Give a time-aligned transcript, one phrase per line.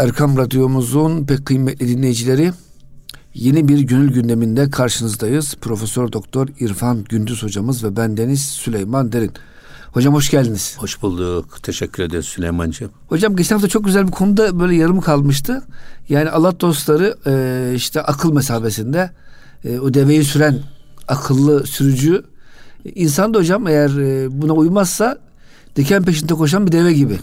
[0.00, 2.52] Erkam Radyomuzun pek kıymetli dinleyicileri
[3.34, 5.54] yeni bir gönül gündeminde karşınızdayız.
[5.60, 9.32] Profesör Doktor İrfan Gündüz hocamız ve bendeniz Süleyman Derin.
[9.92, 10.76] Hocam hoş geldiniz.
[10.78, 11.62] Hoş bulduk.
[11.62, 12.90] Teşekkür ederiz Süleyman'cığım.
[13.08, 15.62] Hocam geçen hafta çok güzel bir konuda böyle yarım kalmıştı.
[16.08, 19.10] Yani Allah dostları e, işte akıl mesabesinde
[19.64, 20.58] e, o deveyi süren
[21.08, 22.24] akıllı sürücü
[22.94, 25.18] insan da hocam eğer e, buna uymazsa
[25.76, 27.18] diken peşinde koşan bir deve gibi.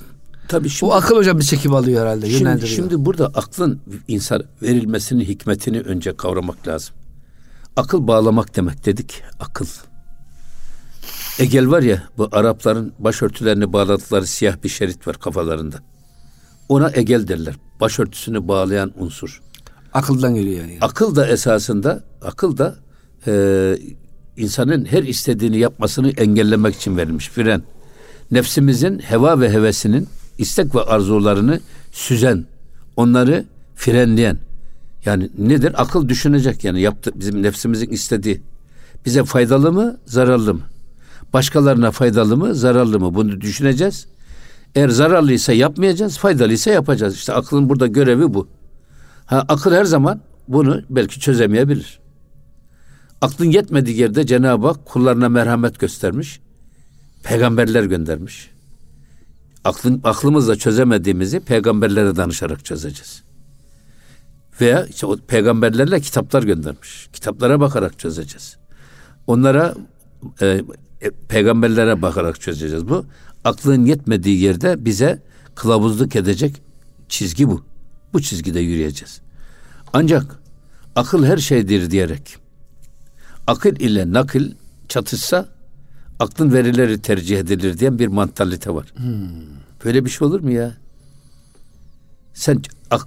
[0.48, 2.30] Tabii şimdi, o akıl hocam bir çekim alıyor herhalde.
[2.30, 6.96] Şimdi, şimdi burada aklın insan verilmesinin hikmetini önce kavramak lazım.
[7.76, 9.24] Akıl bağlamak demek dedik.
[9.40, 9.66] Akıl.
[11.40, 15.78] Egel var ya bu Arapların başörtülerini bağladıkları siyah bir şerit var kafalarında.
[16.70, 17.56] Ona egel derler.
[17.80, 19.42] Başörtüsünü bağlayan unsur.
[19.94, 20.78] Akıldan geliyor yani.
[20.82, 22.76] Akıl da esasında akıl da
[23.28, 23.78] e,
[24.38, 27.64] insanın her istediğini yapmasını engellemek için verilmiş fren.
[28.32, 31.60] Nefsimizin heva ve hevesinin istek ve arzularını
[31.92, 32.46] süzen,
[32.96, 34.38] onları frenleyen.
[35.06, 35.74] Yani nedir?
[35.82, 38.42] Akıl düşünecek yani yaptı bizim nefsimizin istediği.
[39.06, 40.62] Bize faydalı mı, zararlı mı?
[41.34, 43.16] Başkalarına faydalı mı, zararlı mı?
[43.16, 44.08] Bunu düşüneceğiz.
[44.76, 47.16] Eğer zararlıysa yapmayacağız, faydalıysa yapacağız.
[47.16, 48.48] İşte aklın burada görevi bu.
[49.26, 52.00] Ha, akıl her zaman bunu belki çözemeyebilir.
[53.22, 56.40] Aklın yetmediği yerde Cenab-ı Hak kullarına merhamet göstermiş.
[57.24, 58.52] Peygamberler göndermiş.
[59.68, 63.24] Aklın, aklımızla çözemediğimizi peygamberlere danışarak çözeceğiz.
[64.62, 67.10] Veya işte o peygamberlerle kitaplar göndermiş.
[67.14, 68.58] Kitaplara bakarak çözeceğiz.
[69.28, 69.76] Onlara
[70.42, 70.62] e,
[71.02, 72.90] e, peygamberlere bakarak çözeceğiz.
[72.90, 73.06] Bu
[73.44, 75.24] aklın yetmediği yerde bize
[75.56, 76.62] kılavuzluk edecek
[77.10, 77.66] çizgi bu.
[78.14, 79.22] Bu çizgide yürüyeceğiz.
[79.94, 80.40] Ancak
[80.96, 82.38] akıl her şeydir diyerek
[83.48, 84.52] akıl ile nakil
[84.88, 85.50] çatışsa
[86.20, 88.86] aklın verileri tercih edilir diyen bir mantalite var.
[88.96, 89.57] Hmm.
[89.86, 90.78] Böyle bir şey olur mu ya?
[92.34, 92.62] Sen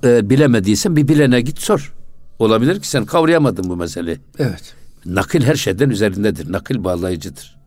[0.05, 1.95] e, bilemediysen bir bilene git sor.
[2.39, 4.19] Olabilir ki sen kavrayamadın bu meseleyi.
[4.39, 4.75] Evet.
[5.07, 6.53] Nakil her şeyden üzerindedir.
[6.53, 7.61] Nakil bağlayıcıdır.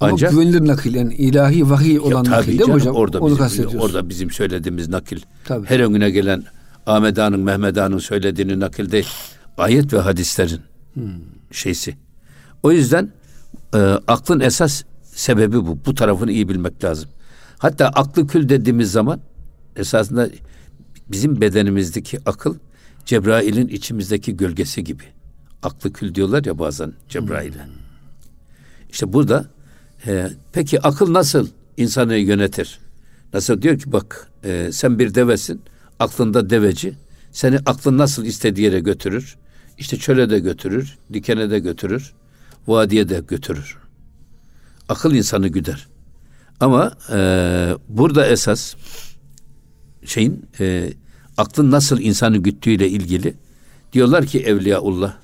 [0.00, 2.96] Ama Ancak, güvenilir nakil yani ilahi vahiy olan ya, nakil değil mi hocam?
[2.96, 5.20] Orada Onu bizim, orada bizim söylediğimiz nakil.
[5.44, 5.66] Tabii.
[5.66, 6.44] Her önüne gelen
[6.86, 9.08] Ahmet Ağa'nın, Mehmet Ağa'nın söylediğini nakil değil.
[9.58, 10.60] Ayet ve hadislerin
[10.94, 11.04] hmm.
[11.50, 11.96] şeysi.
[12.62, 13.12] O yüzden
[13.74, 15.78] e, aklın esas sebebi bu.
[15.86, 17.08] Bu tarafını iyi bilmek lazım.
[17.58, 19.20] Hatta aklı kül dediğimiz zaman
[19.76, 20.28] esasında
[21.08, 22.54] bizim bedenimizdeki akıl
[23.04, 25.02] Cebrail'in içimizdeki gölgesi gibi.
[25.62, 27.64] Aklı kül diyorlar ya bazen Cebrail'e.
[27.64, 27.72] Hmm.
[28.90, 29.46] İşte burada
[30.06, 32.78] e, peki akıl nasıl insanı yönetir?
[33.32, 35.62] Nasıl diyor ki bak e, sen bir devesin
[35.98, 36.94] aklında deveci
[37.32, 39.36] seni aklın nasıl istediği yere götürür?
[39.78, 42.12] İşte çöle de götürür, dikene de götürür,
[42.66, 43.78] vadiye de götürür.
[44.88, 45.88] Akıl insanı güder.
[46.60, 47.18] Ama e,
[47.88, 48.74] burada esas
[50.04, 50.92] şeyin e,
[51.36, 53.34] aklın nasıl insanı güttüğüyle ilgili
[53.92, 55.16] diyorlar ki Evliyaullah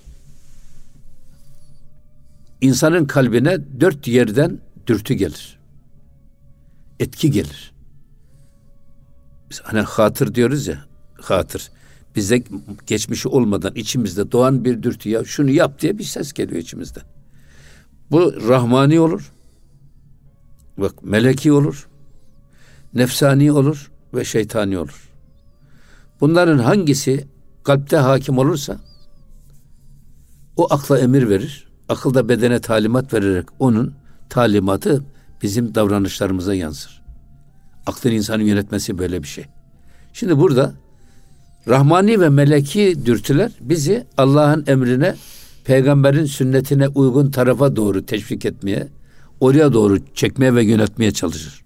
[2.61, 5.59] insanın kalbine dört yerden dürtü gelir.
[7.01, 7.73] Etki gelir.
[9.51, 10.85] Biz hani hatır diyoruz ya,
[11.21, 11.71] hatır.
[12.17, 12.43] Bize
[12.87, 17.03] geçmişi olmadan içimizde doğan bir dürtü ya şunu yap diye bir ses geliyor içimizden.
[18.11, 19.33] Bu rahmani olur.
[20.79, 21.89] Bak meleki olur.
[22.95, 25.11] Nefsani olur ve şeytani olur.
[26.21, 27.27] Bunların hangisi
[27.65, 28.81] kalpte hakim olursa
[30.57, 31.69] o akla emir verir.
[31.89, 33.95] Akılda bedene talimat vererek onun
[34.29, 35.05] talimatı
[35.43, 37.03] bizim davranışlarımıza yansır.
[37.87, 39.45] Aklın insanı yönetmesi böyle bir şey.
[40.13, 40.75] Şimdi burada
[41.69, 45.15] Rahmani ve meleki dürtüler bizi Allah'ın emrine,
[45.65, 48.89] peygamberin sünnetine uygun tarafa doğru teşvik etmeye,
[49.43, 51.65] oraya doğru çekmeye ve yönetmeye çalışır.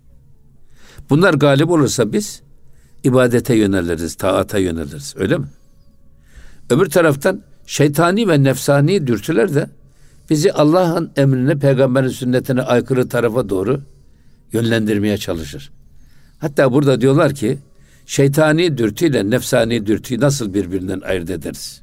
[1.10, 2.42] Bunlar galip olursa biz
[3.04, 5.14] ibadete yöneliriz, taata yöneliriz.
[5.16, 5.46] Öyle mi?
[6.70, 9.70] Öbür taraftan şeytani ve nefsani dürtüler de
[10.30, 13.80] bizi Allah'ın emrine, peygamberin sünnetine aykırı tarafa doğru
[14.52, 15.72] yönlendirmeye çalışır.
[16.38, 17.58] Hatta burada diyorlar ki
[18.06, 21.82] şeytani dürtüyle nefsani dürtüyü nasıl birbirinden ayırt ederiz?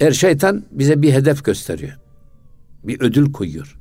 [0.00, 1.98] Eğer şeytan bize bir hedef gösteriyor.
[2.84, 3.76] Bir ödül koyuyor.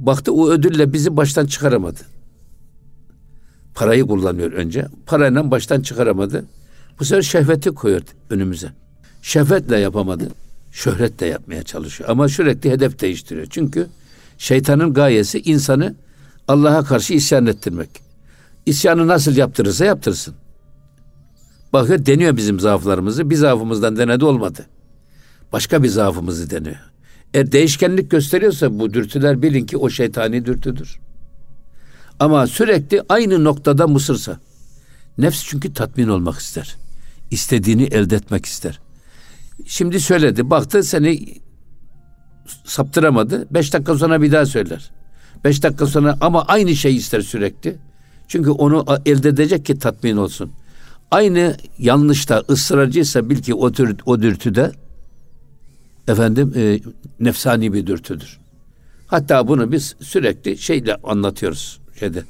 [0.00, 2.00] Baktı o ödülle bizi baştan çıkaramadı.
[3.74, 4.86] Parayı kullanıyor önce.
[5.06, 6.44] Parayla baştan çıkaramadı.
[7.00, 8.72] Bu sefer şehveti koyuyor önümüze.
[9.22, 10.28] Şehvetle yapamadı
[10.74, 12.10] şöhret de yapmaya çalışıyor.
[12.10, 13.46] Ama sürekli hedef değiştiriyor.
[13.50, 13.86] Çünkü
[14.38, 15.94] şeytanın gayesi insanı
[16.48, 17.88] Allah'a karşı isyan ettirmek.
[18.66, 20.34] İsyanı nasıl yaptırırsa yaptırsın.
[21.72, 23.30] Bakıyor deniyor bizim zaaflarımızı.
[23.30, 24.66] Bir zaafımızdan denedi olmadı.
[25.52, 26.93] Başka bir zaafımızı deniyor.
[27.34, 31.00] Eğer değişkenlik gösteriyorsa bu dürtüler bilin ki o şeytani dürtüdür.
[32.20, 34.40] Ama sürekli aynı noktada mısırsa,
[35.18, 36.76] Nefs çünkü tatmin olmak ister.
[37.30, 38.80] İstediğini elde etmek ister.
[39.66, 40.50] Şimdi söyledi.
[40.50, 41.24] Baktı seni
[42.64, 43.46] saptıramadı.
[43.50, 44.90] Beş dakika sonra bir daha söyler.
[45.44, 47.76] Beş dakika sonra ama aynı şey ister sürekli.
[48.28, 50.52] Çünkü onu elde edecek ki tatmin olsun.
[51.10, 54.72] Aynı yanlışta ısrarcıysa bil ki o, tür, o dürtüde
[56.08, 56.80] efendim e,
[57.20, 58.40] nefsani bir dürtüdür.
[59.06, 62.24] Hatta bunu biz sürekli şeyle anlatıyoruz şeyde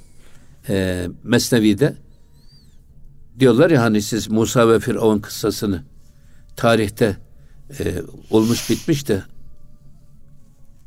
[0.68, 1.96] e, Mesnevi'de
[3.38, 5.82] diyorlar ya hani siz Musa ve Firavun kıssasını
[6.56, 7.16] tarihte
[7.80, 9.22] e, olmuş bitmiş de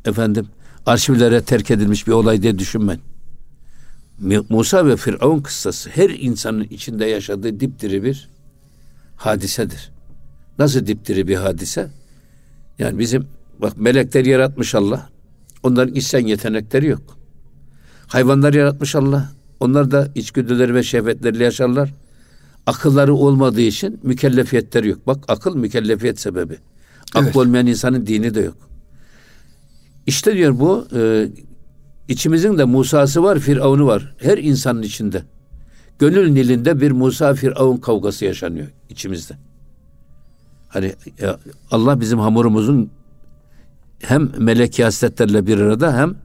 [0.05, 0.47] efendim
[0.85, 3.01] arşivlere terk edilmiş bir olay diye düşünmeyin.
[4.49, 8.29] Musa ve Firavun kıssası her insanın içinde yaşadığı dipdiri bir
[9.15, 9.91] hadisedir.
[10.59, 11.89] Nasıl dipdiri bir hadise?
[12.79, 13.27] Yani bizim
[13.61, 15.09] bak melekler yaratmış Allah.
[15.63, 17.17] Onların içsen yetenekleri yok.
[18.07, 19.31] Hayvanlar yaratmış Allah.
[19.59, 21.93] Onlar da içgüdüleri ve şehvetleriyle yaşarlar.
[22.65, 25.07] Akılları olmadığı için mükellefiyetleri yok.
[25.07, 26.57] Bak akıl mükellefiyet sebebi.
[27.13, 27.35] Akıl evet.
[27.35, 28.57] olmayan insanın dini de yok.
[30.07, 31.27] İşte diyor bu e,
[32.07, 34.15] içimizin de Musa'sı var, Firavun'u var.
[34.17, 35.23] Her insanın içinde.
[35.99, 39.33] Gönül nilinde bir Musa Firavun kavgası yaşanıyor içimizde.
[40.67, 40.93] Hani
[41.71, 42.89] Allah bizim hamurumuzun
[43.99, 46.15] hem melek hasletlerle bir arada hem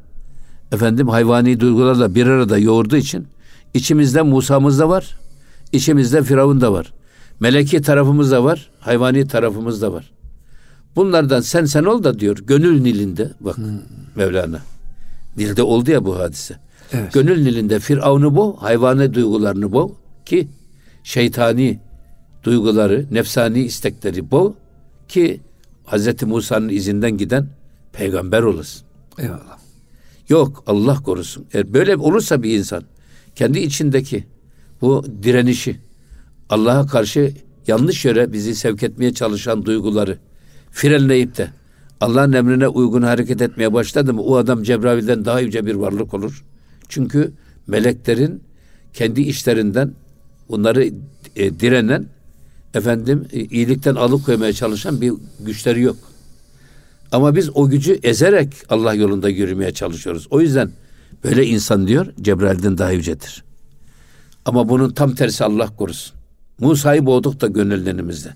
[0.73, 3.27] efendim hayvani duygularla bir arada yoğurduğu için
[3.75, 5.19] içimizde Musa'mız da var,
[5.73, 6.93] içimizde Firavun da var.
[7.41, 10.13] Meleki tarafımız da var, hayvani tarafımız da var.
[10.97, 13.65] Bunlardan sen sen ol da diyor gönül nilinde bak hmm.
[14.17, 14.59] Mevlana.
[15.37, 16.57] Nilde oldu ya bu hadise.
[16.93, 17.13] Evet.
[17.13, 19.97] Gönül nilinde Firavun'u bu, hayvani duygularını bu
[20.27, 20.49] ki
[21.05, 21.81] şeytani
[22.45, 24.57] duyguları, nefsani istekleri bu
[25.09, 25.41] ki
[25.87, 26.23] Hz.
[26.23, 27.49] Musa'nın izinden giden
[27.93, 28.83] peygamber olasın.
[29.19, 29.59] Eyvallah.
[30.29, 31.47] Yok Allah korusun.
[31.53, 32.83] Eğer böyle olursa bir insan
[33.35, 34.25] kendi içindeki
[34.81, 35.77] bu direnişi
[36.51, 37.33] Allah'a karşı
[37.67, 40.19] yanlış yere bizi sevk etmeye çalışan duyguları
[40.71, 41.51] frenleyip de
[42.01, 46.45] Allah'ın emrine uygun hareket etmeye başladı mı o adam Cebrail'den daha yüce bir varlık olur.
[46.89, 47.33] Çünkü
[47.67, 48.43] meleklerin
[48.93, 49.93] kendi işlerinden
[50.49, 50.85] bunları
[51.37, 52.07] e, direnen
[52.75, 55.97] efendim e, iyilikten alıkoymaya çalışan bir güçleri yok.
[57.13, 60.27] Ama biz o gücü ezerek Allah yolunda yürümeye çalışıyoruz.
[60.31, 60.71] O yüzden
[61.25, 63.45] böyle insan diyor Cebrail'den daha yücedir.
[64.45, 66.17] Ama bunun tam tersi Allah korusun.
[66.59, 68.35] Musa'yı boğduk da gönüllerimizde.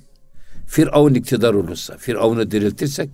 [0.66, 3.10] Firavun iktidar olursa, Firavun'u diriltirsek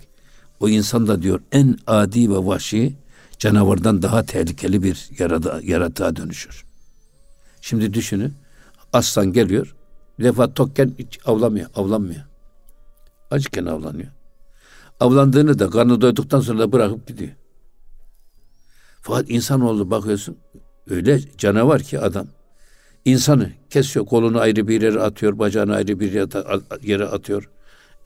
[0.60, 2.94] o insan da diyor en adi ve vahşi
[3.38, 6.64] canavardan daha tehlikeli bir yarada, yaratığa dönüşür.
[7.60, 8.34] Şimdi düşünün
[8.92, 9.74] aslan geliyor
[10.18, 12.22] bir defa tokken hiç avlamıyor, avlanmıyor.
[13.30, 14.08] Acıken avlanıyor.
[15.00, 17.30] Avlandığını da karnı doyduktan sonra da bırakıp gidiyor.
[19.02, 20.38] Fakat insan oldu bakıyorsun
[20.90, 22.26] öyle canavar ki adam.
[23.04, 26.12] İnsanı kesiyor, kolunu ayrı bir yere atıyor, bacağını ayrı bir
[26.82, 27.50] yere atıyor.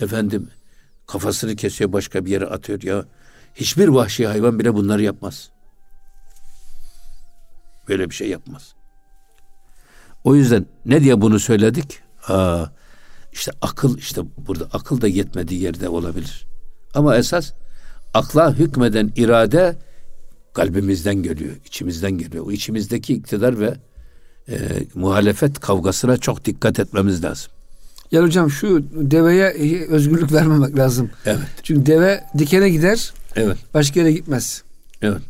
[0.00, 0.50] Efendim
[1.06, 3.04] kafasını kesiyor, başka bir yere atıyor ya.
[3.54, 5.50] Hiçbir vahşi hayvan bile bunları yapmaz.
[7.88, 8.74] Böyle bir şey yapmaz.
[10.26, 11.98] O yüzden ne diye bunu söyledik?
[12.28, 12.64] Aa,
[13.32, 16.46] işte akıl işte burada akıl da yetmediği yerde olabilir.
[16.94, 17.52] Ama esas
[18.14, 19.76] akla hükmeden irade
[20.54, 22.46] kalbimizden geliyor, içimizden geliyor.
[22.46, 23.74] O içimizdeki iktidar ve
[24.48, 24.56] e,
[24.94, 27.52] muhalefet kavgasına çok dikkat etmemiz lazım.
[28.12, 29.50] Ya hocam şu deveye
[29.88, 31.10] özgürlük vermemek lazım.
[31.26, 31.48] Evet.
[31.62, 33.12] Çünkü deve dikene gider.
[33.36, 33.58] Evet.
[33.74, 34.62] Başka yere gitmez.
[35.02, 35.22] Evet.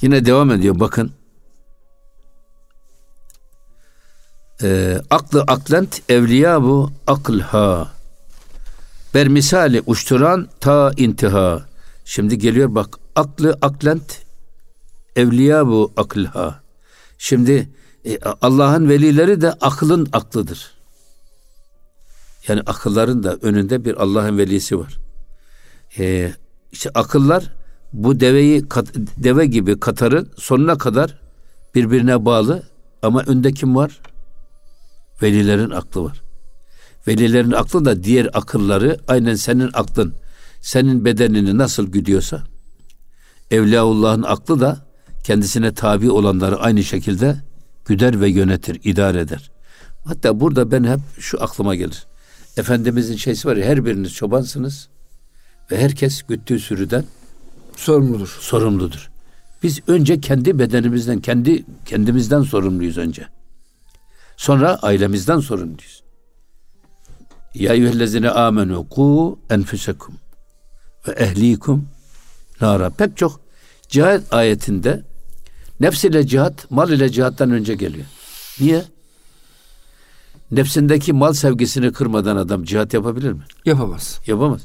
[0.00, 1.12] Yine devam ediyor bakın.
[4.62, 6.92] Ee, aklı aklent evliya bu
[7.42, 7.92] ha.
[9.14, 11.66] Ber misali uçturan ta intiha.
[12.04, 14.22] Şimdi geliyor bak aklı aklent
[15.16, 16.60] evliya bu akılha.
[17.18, 17.68] Şimdi
[18.04, 20.74] e, Allah'ın velileri de aklın aklıdır.
[22.48, 24.98] Yani akılların da önünde bir Allah'ın velisi var.
[25.98, 26.32] E,
[26.72, 27.52] işte akıllar
[27.92, 28.64] bu deveyi
[29.16, 31.18] deve gibi Katar'ın sonuna kadar
[31.74, 32.62] birbirine bağlı
[33.02, 34.00] ama önde kim var?
[35.22, 36.22] Velilerin aklı var.
[37.08, 40.14] Velilerin aklı da diğer akılları aynen senin aklın,
[40.60, 42.44] senin bedenini nasıl güdüyorsa
[43.50, 44.86] Evliyaullah'ın aklı da
[45.24, 47.36] kendisine tabi olanları aynı şekilde
[47.84, 49.50] güder ve yönetir, idare eder.
[50.04, 52.06] Hatta burada ben hep şu aklıma gelir.
[52.56, 54.88] Efendimizin şeysi var ya her biriniz çobansınız
[55.70, 57.04] ve herkes güttüğü sürüden
[57.76, 58.38] sorumludur.
[58.40, 59.10] Sorumludur.
[59.62, 63.26] Biz önce kendi bedenimizden, kendi kendimizden sorumluyuz önce.
[64.36, 66.02] Sonra ailemizden sorumluyuz.
[67.54, 70.14] Ya eyyühellezine amenu ku enfusekum
[71.08, 71.88] ve ehlikum
[72.60, 72.90] nara.
[72.90, 73.40] Pek çok
[73.88, 75.04] cihat ayetinde
[75.80, 78.06] nefs ile cihat, mal ile cihattan önce geliyor.
[78.60, 78.84] Niye?
[80.50, 83.42] Nefsindeki mal sevgisini kırmadan adam cihat yapabilir mi?
[83.64, 84.20] Yapamaz.
[84.26, 84.62] Yapamaz.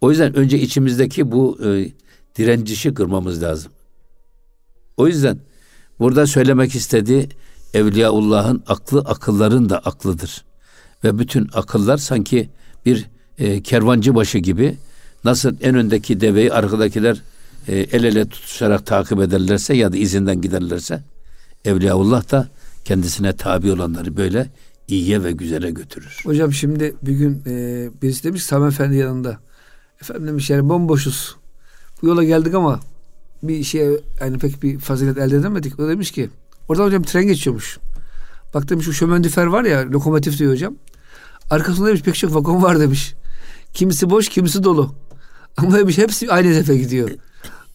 [0.00, 1.92] O yüzden önce içimizdeki bu e,
[2.36, 3.72] direncişi kırmamız lazım.
[4.96, 5.38] O yüzden
[5.98, 7.28] burada söylemek istediği
[7.74, 10.44] Evliyaullah'ın aklı akılların da aklıdır.
[11.04, 12.50] Ve bütün akıllar sanki
[12.86, 13.06] bir
[13.38, 14.76] e, kervancı başı gibi
[15.24, 17.22] nasıl en öndeki deveyi arkadakiler
[17.68, 21.02] e, el ele tutuşarak takip ederlerse ya da izinden giderlerse
[21.64, 22.48] Evliyaullah da
[22.84, 24.50] kendisine tabi olanları böyle
[24.88, 26.20] iyiye ve güzele götürür.
[26.24, 29.38] Hocam şimdi bir gün e, birisi demiş Sami Efendi yanında.
[30.02, 31.36] Efendim demiş yani bomboşuz.
[32.02, 32.80] Bu yola geldik ama
[33.42, 33.88] bir şey
[34.20, 35.80] yani pek bir fazilet elde edemedik.
[35.80, 36.30] O demiş ki
[36.70, 37.78] orada hocam tren geçiyormuş.
[38.54, 40.74] Bak demiş şu şömendüfer var ya lokomotif diyor hocam.
[41.50, 43.14] Arkasında demiş pek çok vagon var demiş.
[43.74, 44.94] Kimisi boş kimisi dolu.
[45.56, 47.10] Ama demiş hepsi aynı hedefe gidiyor.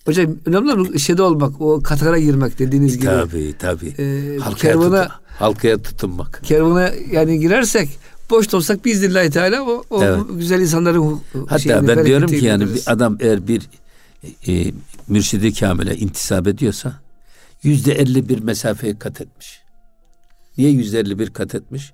[0.05, 3.05] Hocam önemli olan şeyde olmak, o katara girmek dediğiniz gibi.
[3.05, 3.93] Tabii tabii.
[3.99, 6.41] Ee, halkaya, kervana- tutun, halkaya tutunmak.
[6.43, 7.89] Kervana yani girersek
[8.29, 10.19] boş da olsak biiznillahü teala o, o Evet.
[10.31, 13.61] güzel insanların Hatta şeyini, ben diyorum ki yani bir adam eğer bir
[14.47, 14.71] e,
[15.07, 17.04] mürşidi kamile intisap ediyorsa
[17.65, 19.59] yüzde elli bir mesafeyi kat etmiş.
[20.57, 21.93] Niye yüzde elli bir kat etmiş?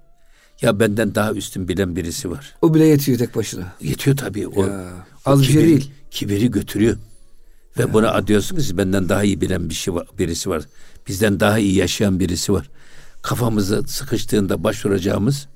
[0.61, 2.55] Ya benden daha üstün bilen birisi var.
[2.61, 3.73] o bile yetiyor tek başına.
[3.81, 4.47] Yetiyor tabii.
[4.47, 4.93] O, Ya,
[5.25, 5.91] o şey kibiri- değil.
[6.11, 6.97] Kibiri götürüyor.
[7.79, 10.63] Ve buna diyorsunuz ki benden daha iyi bilen bir şey var, birisi var.
[11.07, 12.69] Bizden daha iyi yaşayan birisi var.
[13.21, 15.47] Kafamızı sıkıştığında başvuracağımız,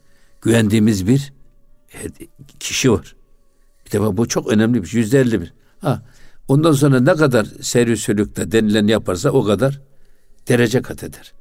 [0.41, 1.33] güvendiğimiz bir
[2.59, 3.15] kişi var.
[3.85, 5.01] Bir defa bu çok önemli bir şey.
[5.01, 5.53] Yüzde elli bir.
[5.81, 6.01] Ha,
[6.47, 9.81] ondan sonra ne kadar seyri sülükte denilen yaparsa o kadar
[10.47, 11.33] derece kat eder.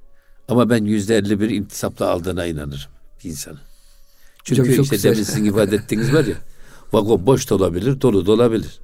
[0.48, 2.90] Ama ben yüzde elli bir intisapla aldığına inanırım
[3.24, 3.60] bir insanın.
[4.44, 5.12] Çünkü Hocam çok işte güzel.
[5.12, 6.36] demin sizin ifade ettiğiniz var ya,
[6.92, 8.80] vagon boş da olabilir, dolu da olabilir.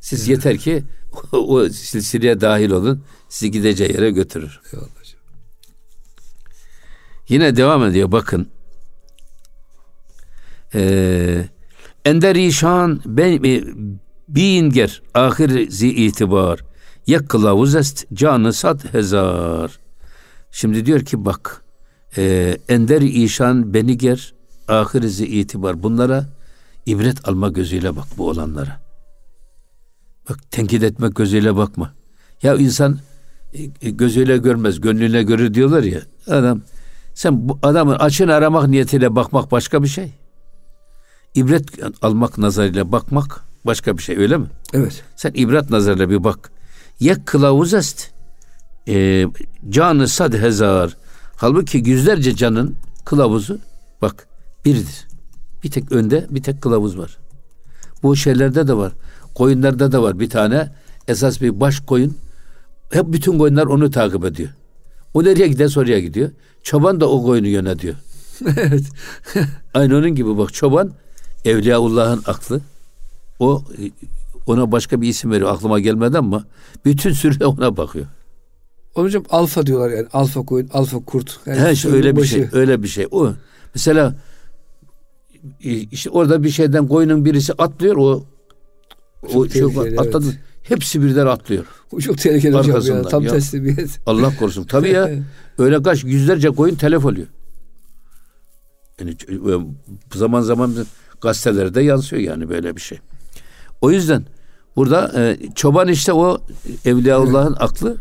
[0.00, 0.84] Siz yeter ki
[1.32, 4.60] o, o silsileye dahil olun, sizi gideceği yere götürür.
[7.28, 8.48] Yine devam ediyor bakın.
[10.74, 11.48] Ee,
[12.04, 13.64] Ender işan ben e,
[14.28, 16.60] binger ahir zi itibar
[17.06, 19.78] yek kılavuz est canı sat hezar.
[20.50, 21.64] Şimdi diyor ki bak
[22.16, 24.34] e, ender işan beniger
[24.68, 26.26] ahir zi itibar bunlara
[26.86, 28.80] ibret alma gözüyle bak bu olanlara.
[30.30, 31.94] Bak tenkit etmek gözüyle bakma.
[32.42, 32.98] Ya insan
[33.82, 36.00] e, gözüyle görmez, gönlüyle görür diyorlar ya.
[36.26, 36.60] Adam
[37.14, 40.12] sen bu adamın açını aramak niyetiyle bakmak başka bir şey.
[41.34, 41.64] İbret
[42.02, 44.46] almak nazarıyla bakmak başka bir şey öyle mi?
[44.72, 45.04] Evet.
[45.16, 46.51] Sen ibret nazarıyla bir bak.
[47.00, 48.10] Yek kılavuz est.
[48.88, 49.26] E,
[49.68, 50.96] canı sad hezar.
[51.36, 53.58] Halbuki yüzlerce canın kılavuzu
[54.02, 54.28] bak
[54.64, 55.08] birdir.
[55.64, 57.18] Bir tek önde bir tek kılavuz var.
[58.02, 58.92] Bu şeylerde de var.
[59.34, 60.72] Koyunlarda da var bir tane
[61.08, 62.16] esas bir baş koyun.
[62.90, 64.48] Hep bütün koyunlar onu takip ediyor.
[65.14, 66.30] O nereye gider oraya gidiyor.
[66.62, 67.94] Çoban da o koyunu yönetiyor.
[68.56, 68.84] evet.
[69.74, 70.92] Aynı onun gibi bak çoban
[71.44, 72.60] Evliyaullah'ın aklı.
[73.38, 73.64] O
[74.46, 76.44] ona başka bir isim veriyor aklıma gelmedi ama
[76.84, 78.06] bütün sürü ona bakıyor.
[78.94, 80.06] Hocam alfa diyorlar yani.
[80.12, 81.40] Alfa koyun, alfa kurt.
[81.46, 82.28] Yani He işte öyle bir başı.
[82.28, 83.06] şey, öyle bir şey.
[83.10, 83.32] O
[83.74, 84.14] mesela
[85.90, 88.24] işte orada bir şeyden koyunun birisi atlıyor o
[89.22, 90.26] o Çok şey, tehlikeli, atladı.
[90.26, 90.38] evet.
[90.62, 91.64] Hepsi birden atlıyor.
[91.92, 93.02] Bu çok tehlikeli hocam ya.
[93.02, 93.32] Tam ya.
[93.32, 94.00] teslimiyet.
[94.06, 94.64] Allah korusun.
[94.64, 95.10] Tabii ya.
[95.58, 97.26] Öyle kaç yüzlerce koyun telef oluyor.
[99.00, 100.74] Yani e, zaman zaman
[101.20, 102.98] gazetelerde yansıyor yani böyle bir şey.
[103.82, 104.24] O yüzden
[104.76, 106.38] burada e, çoban işte o
[106.84, 107.96] Evliyaullah'ın aklı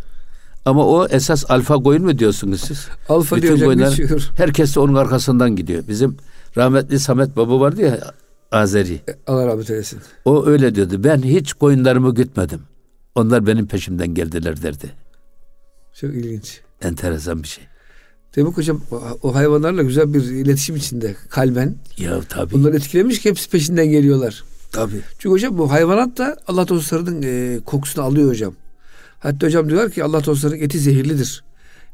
[0.66, 2.88] ama o esas alfa koyun mu diyorsunuz siz?
[3.10, 4.30] Alfa Bütün diyor koyunlar- geçiyor.
[4.38, 5.84] Herkes de onun arkasından gidiyor.
[5.88, 6.18] Bizim
[6.58, 8.14] rahmetli Samet Baba vardı ya
[8.52, 9.02] Azeri.
[9.28, 10.00] Allah rahmet eylesin.
[10.26, 11.04] O öyle diyordu.
[11.04, 12.62] Ben hiç koyunlarımı gütmedim.
[13.16, 14.92] Onlar benim peşimden geldiler derdi.
[15.94, 16.62] Çok ilginç.
[16.82, 17.64] Enteresan bir şey.
[18.36, 18.82] Demek hocam
[19.24, 21.76] o, hayvanlarla güzel bir iletişim içinde kalben.
[21.98, 22.54] Ya tabii.
[22.54, 24.44] Bunları etkilemiş ki hepsi peşinden geliyorlar.
[24.72, 25.02] Tabii.
[25.20, 28.54] Çünkü hocam bu hayvanat da Allah dostlarının e, kokusunu alıyor hocam.
[29.20, 31.44] Hatta hocam diyorlar ki Allah dostlarının eti zehirlidir.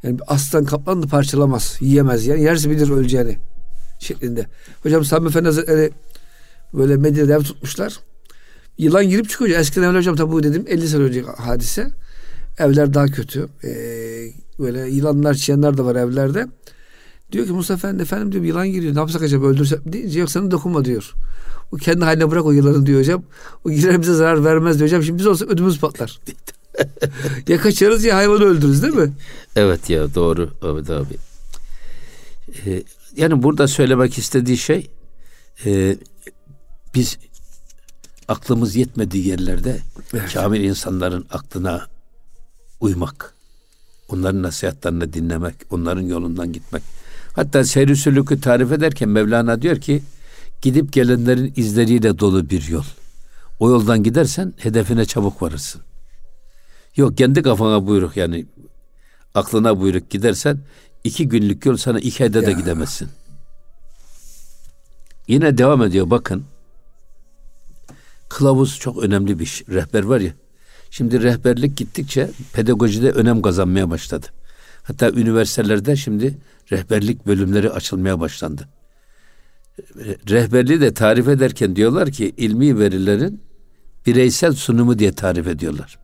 [0.04, 2.44] Yani aslan kaplan da parçalamaz, yiyemez yani.
[2.44, 3.38] Yerse bilir öleceğini
[4.00, 4.48] şeklinde.
[4.84, 5.92] Hocam Sami Efendi Hazretleri
[6.74, 8.00] böyle Medine'de ev tutmuşlar.
[8.78, 9.60] Yılan girip çıkıyor.
[9.60, 11.88] Eskiden evvel hocam tabi bu dedim 50 sene önce hadise.
[12.60, 13.48] Evler daha kötü.
[13.64, 13.70] Ee,
[14.60, 16.48] böyle yılanlar, çiyanlar da var evlerde.
[17.32, 18.96] Diyor ki Mustafa Efendi efendim diyor yılan giriyor.
[18.96, 21.14] Ne yapsak acaba öldürsek mi?" deyince yok sana dokunma diyor.
[21.72, 23.24] O kendi haline bırak o yılanı diyor hocam.
[23.66, 25.04] O girer bize zarar vermez diyor hocam.
[25.04, 26.20] Şimdi biz olsak ödümüz patlar.
[27.48, 29.14] ya kaçarız ya hayvanı öldürürüz değil mi?
[29.56, 31.18] Evet ya doğru evet abi.
[32.66, 32.84] Ee,
[33.18, 34.90] yani burada söylemek istediği şey
[35.66, 35.98] e,
[36.96, 37.18] biz
[38.28, 39.80] aklımız yetmediği yerlerde
[40.14, 40.34] Evet.
[40.34, 41.88] kamil insanların aklına
[42.80, 43.34] uymak.
[44.10, 46.84] Onların nasihatlerini dinlemek, onların yolundan gitmek.
[47.38, 50.04] Hatta seyri sülükü tarif ederken Mevlana diyor ki
[50.62, 52.84] gidip gelenlerin izleriyle dolu bir yol.
[53.60, 55.82] O yoldan gidersen hedefine çabuk varırsın.
[56.96, 58.46] Yok kendi kafana buyruk yani
[59.34, 60.60] aklına buyruk gidersen
[61.04, 63.10] iki günlük yol sana iki ayda da gidemezsin.
[65.28, 66.46] Yine devam ediyor bakın.
[68.30, 69.68] Kılavuz çok önemli bir şey.
[69.68, 70.34] Rehber var ya.
[70.90, 74.28] Şimdi rehberlik gittikçe pedagojide önem kazanmaya başladı.
[74.88, 76.38] Hatta üniversitelerde şimdi
[76.72, 78.70] rehberlik bölümleri açılmaya başlandı.
[80.30, 83.44] Rehberliği de tarif ederken diyorlar ki ilmi verilerin
[84.06, 86.00] bireysel sunumu diye tarif ediyorlar.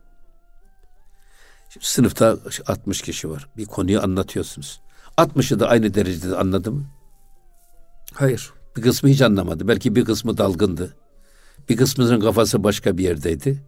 [1.70, 2.36] Şimdi sınıfta
[2.66, 3.48] 60 kişi var.
[3.56, 4.80] Bir konuyu anlatıyorsunuz.
[5.18, 6.84] 60'ı da aynı derecede anladı mı?
[8.14, 8.52] Hayır.
[8.76, 9.68] Bir kısmı hiç anlamadı.
[9.68, 10.96] Belki bir kısmı dalgındı.
[11.68, 13.62] Bir kısmının kafası başka bir yerdeydi.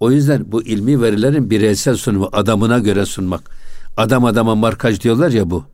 [0.00, 3.61] O yüzden bu ilmi verilerin bireysel sunumu adamına göre sunmak.
[3.96, 5.64] Adam adama markaj diyorlar ya bu.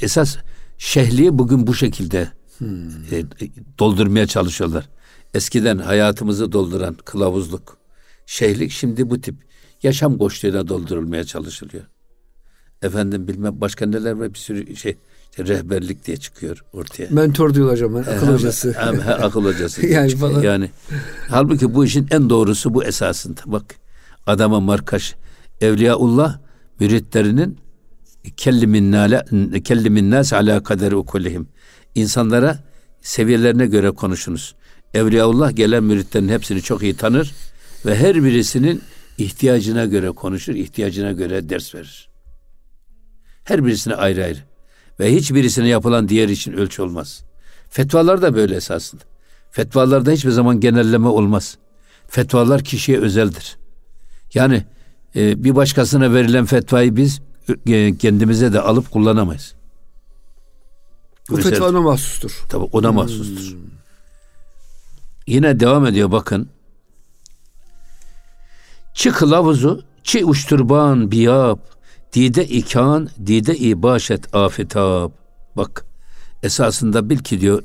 [0.00, 0.36] Esas
[0.78, 2.88] şehliği bugün bu şekilde hmm.
[3.12, 3.24] e,
[3.78, 4.88] doldurmaya çalışıyorlar.
[5.34, 7.76] Eskiden hayatımızı dolduran kılavuzluk,
[8.26, 9.34] şehlik şimdi bu tip
[9.82, 11.84] yaşam koştuğuyla doldurulmaya çalışılıyor.
[12.82, 14.96] Efendim bilmem başka neler var bir sürü şey
[15.38, 17.06] işte rehberlik diye çıkıyor ortaya.
[17.10, 17.96] Mentor diyorlar hocam.
[18.16, 18.74] Akıl hocası.
[18.78, 19.86] Hem, hem, akıl hocası.
[19.86, 20.42] yani falan.
[20.42, 20.70] Yani
[21.28, 23.40] halbuki bu işin en doğrusu bu esasında.
[23.46, 23.74] Bak
[24.26, 25.14] adama markaş
[25.60, 26.38] Evliyaullah
[26.80, 27.58] müritlerinin
[28.36, 31.48] kellimin nas ala kaderi ukullihim.
[31.94, 32.58] İnsanlara
[33.00, 34.54] seviyelerine göre konuşunuz.
[34.94, 37.32] Evliyaullah gelen müritlerin hepsini çok iyi tanır
[37.86, 38.82] ve her birisinin
[39.18, 42.08] ihtiyacına göre konuşur, ihtiyacına göre ders verir.
[43.44, 44.38] Her birisine ayrı ayrı.
[45.00, 47.24] Ve hiçbirisine yapılan diğer için ölçü olmaz.
[47.70, 49.02] Fetvalar da böyle esasında.
[49.50, 51.58] Fetvalarda hiçbir zaman genelleme olmaz.
[52.08, 53.56] Fetvalar kişiye özeldir.
[54.34, 54.64] Yani
[55.16, 57.20] e, bir başkasına verilen fetvayı biz
[57.66, 59.54] e, kendimize de alıp kullanamayız.
[61.30, 62.44] Bu fetva ona mahsustur.
[62.48, 62.96] Tabii ona hmm.
[62.96, 63.56] mahsustur.
[65.26, 66.48] Yine devam ediyor bakın.
[68.94, 71.58] Çi kılavuzu, çi uçturban biyab,
[72.12, 75.10] dide ikan, dide ibaşet afetab.
[75.56, 75.84] Bak
[76.42, 77.62] esasında bil ki diyor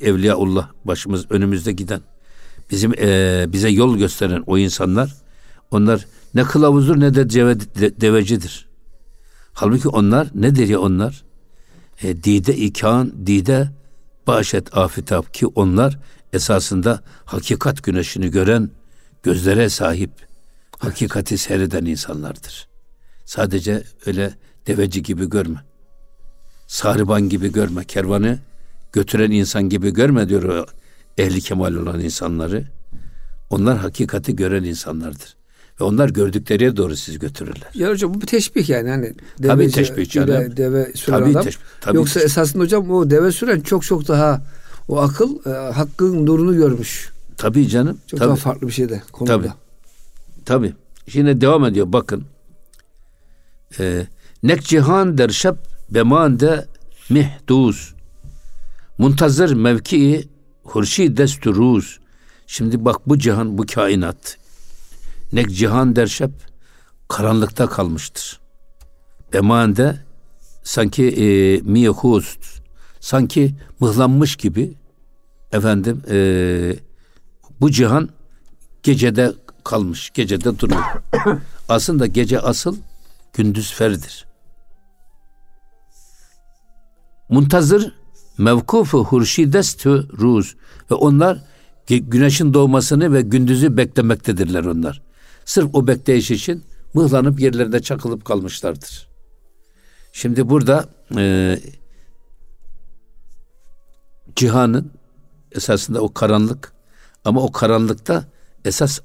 [0.00, 2.00] Evliyaullah başımız önümüzde giden
[2.70, 5.14] bizim e, bize yol gösteren o insanlar
[5.70, 8.68] onlar ne kılavuzdur ne de deve, de, devecidir.
[9.52, 11.24] Halbuki onlar nedir ya onlar?
[12.02, 13.70] E, dide ikan, dide
[14.26, 15.98] başet afetab ki onlar
[16.32, 18.70] esasında hakikat güneşini gören
[19.22, 20.10] gözlere sahip
[20.78, 22.68] hakikati seyreden insanlardır.
[23.24, 24.34] Sadece öyle
[24.66, 25.64] deveci gibi görme.
[26.66, 27.84] Sarıban gibi görme.
[27.84, 28.38] Kervanı
[28.92, 30.68] götüren insan gibi görme diyor
[31.18, 32.64] ehli kemal olan insanları.
[33.50, 35.36] Onlar hakikati gören insanlardır.
[35.80, 37.70] Ve onlar gördükleri doğru siz götürürler.
[37.74, 38.90] Ya hocam bu bir teşbih yani.
[38.90, 40.56] Hani deve, tabii teşbih canım.
[40.56, 41.44] Deve süren tabii, adam.
[41.44, 42.26] Teşbih, tabii Yoksa teşbih.
[42.26, 44.42] esasında hocam o deve süren çok çok daha
[44.88, 47.10] o akıl e, hakkın nurunu görmüş.
[47.36, 47.98] Tabii canım.
[48.06, 48.28] Çok tabii.
[48.28, 49.36] daha farklı bir şey de konuda.
[49.36, 49.52] Tabii.
[50.44, 50.72] Tabii.
[51.08, 52.24] Şimdi devam ediyor bakın.
[53.80, 54.06] Ee,
[54.42, 55.54] nek cihan der şeb
[55.90, 56.66] bemande
[57.10, 57.94] mihduz.
[58.98, 60.28] Muntazır mevkii
[60.64, 62.00] hurşi desturuz.
[62.46, 64.36] Şimdi bak bu cihan, bu kainat.
[65.34, 66.30] Nek cihan der şeb
[67.08, 68.40] karanlıkta kalmıştır.
[69.32, 69.96] Bemande
[70.62, 72.38] sanki e, miyehuz
[73.00, 74.74] sanki mıhlanmış gibi
[75.52, 76.16] efendim e,
[77.60, 78.08] bu cihan
[78.82, 79.32] gecede
[79.64, 80.82] kalmış, gecede duruyor.
[81.68, 82.76] Aslında gece asıl
[83.32, 84.26] gündüz ferdir.
[87.28, 87.94] Muntazır
[88.38, 90.56] mevkufu hurşidestü ruz
[90.90, 91.38] ve onlar
[91.88, 95.02] güneşin doğmasını ve gündüzü beklemektedirler onlar.
[95.44, 99.08] Sırf o bekleyiş için mıhlanıp yerlerinde çakılıp kalmışlardır.
[100.12, 101.58] Şimdi burada e,
[104.36, 104.90] cihanın
[105.52, 106.72] esasında o karanlık
[107.24, 108.24] ama o karanlıkta
[108.64, 109.00] esas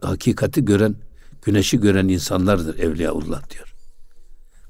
[0.00, 0.96] hakikati gören,
[1.42, 3.74] güneşi gören insanlardır Evliyaullah diyor.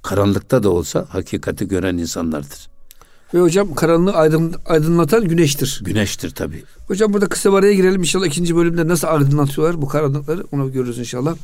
[0.03, 2.71] Karanlıkta da olsa hakikati gören insanlardır.
[3.35, 5.83] Ve hocam karanlığı aydın, aydınlatan güneştir.
[5.85, 6.65] Güneştir tabi.
[6.89, 10.99] Hocam burada kısa bir araya girelim inşallah ikinci bölümde nasıl aydınlatıyorlar bu karanlıkları onu görürüz
[10.99, 11.37] inşallah.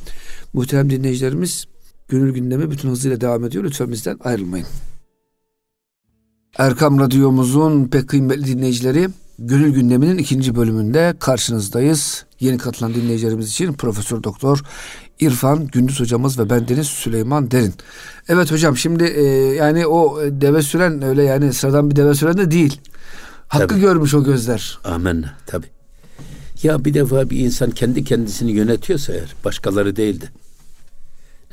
[0.53, 1.65] Muhterem dinleyicilerimiz
[2.07, 3.63] gönül gündemi bütün hızıyla devam ediyor.
[3.63, 4.67] Lütfen bizden ayrılmayın.
[6.57, 12.25] Erkam Radyomuzun pek kıymetli dinleyicileri Gönül gündeminin ikinci bölümünde karşınızdayız.
[12.39, 14.63] Yeni katılan dinleyicilerimiz için Profesör Doktor
[15.19, 17.73] İrfan Gündüz hocamız ve ben Deniz Süleyman Derin.
[18.29, 19.23] Evet hocam şimdi e,
[19.55, 22.81] yani o deve süren öyle yani sıradan bir deve süren de değil.
[23.47, 23.81] Hakkı tabii.
[23.81, 24.79] görmüş o gözler.
[24.83, 25.65] Amin tabi.
[26.63, 30.31] Ya bir defa bir insan kendi kendisini yönetiyorsa eğer başkaları değildi.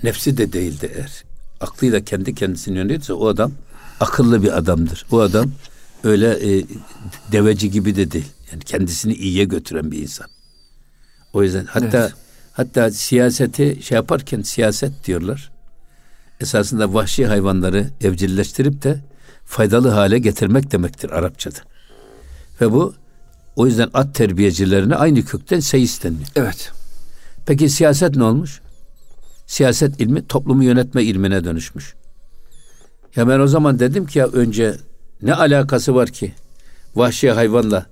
[0.03, 1.25] Nefsi de değildi eğer.
[1.61, 3.53] Aklıyla kendi kendisini yönetiyorsa o adam
[4.01, 5.07] akıllı bir adamdır.
[5.11, 5.51] O adam
[6.05, 6.65] öyle e,
[7.33, 8.29] deveci gibi de değil.
[8.53, 10.27] Yani kendisini iyiye götüren bir insan.
[11.33, 12.24] O yüzden hatta evet.
[12.55, 15.51] Hatta siyaseti şey yaparken siyaset diyorlar.
[16.41, 19.01] Esasında vahşi hayvanları evcilleştirip de
[19.45, 21.59] faydalı hale getirmek demektir Arapçada.
[22.61, 22.95] Ve bu
[23.57, 26.29] o yüzden at terbiyecilerine aynı kökten seyis deniliyor.
[26.37, 26.73] Evet.
[27.47, 28.61] Peki siyaset ne olmuş?
[29.47, 31.95] Siyaset ilmi toplumu yönetme ilmine dönüşmüş.
[33.17, 34.77] Ya ben o zaman dedim ki ya önce
[35.23, 36.33] ne alakası var ki
[36.97, 37.87] vahşi hayvanla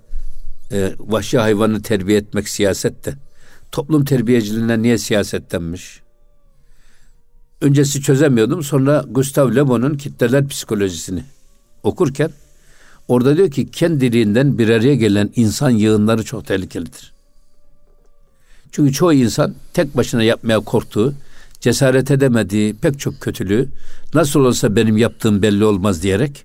[0.72, 3.14] e, vahşi hayvanı terbiye etmek siyasette.
[3.72, 6.00] Toplum terbiyeciliğine niye siyaset denmiş?
[7.60, 8.62] Öncesi çözemiyordum.
[8.62, 11.24] Sonra Gustav Le Bon'un kitleler psikolojisini
[11.82, 12.30] okurken
[13.08, 17.12] orada diyor ki kendiliğinden bir araya gelen insan yığınları çok tehlikelidir.
[18.72, 21.14] Çünkü çoğu insan tek başına yapmaya korktuğu,
[21.60, 23.68] cesaret edemediği pek çok kötülüğü
[24.14, 26.44] nasıl olsa benim yaptığım belli olmaz diyerek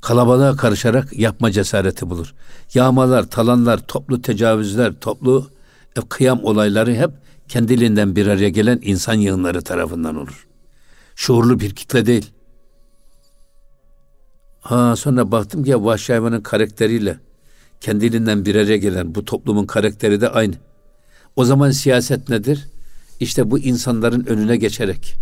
[0.00, 2.34] kalabalığa karışarak yapma cesareti bulur.
[2.74, 5.50] Yağmalar, talanlar, toplu tecavüzler, toplu
[5.96, 7.10] e, kıyam olayları hep
[7.48, 10.46] kendiliğinden bir araya gelen insan yığınları tarafından olur.
[11.16, 12.30] Şuurlu bir kitle değil.
[14.60, 17.18] Ha sonra baktım ki vahşi hayvanın karakteriyle
[17.80, 20.54] kendiliğinden bir araya gelen bu toplumun karakteri de aynı.
[21.36, 22.68] O zaman siyaset nedir?
[23.20, 25.16] İşte bu insanların önüne geçerek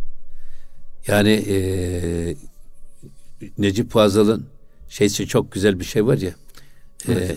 [1.06, 2.36] yani e,
[3.58, 4.46] Necip Fazıl'ın
[4.88, 6.30] şeysi çok güzel bir şey var ya
[7.08, 7.36] e,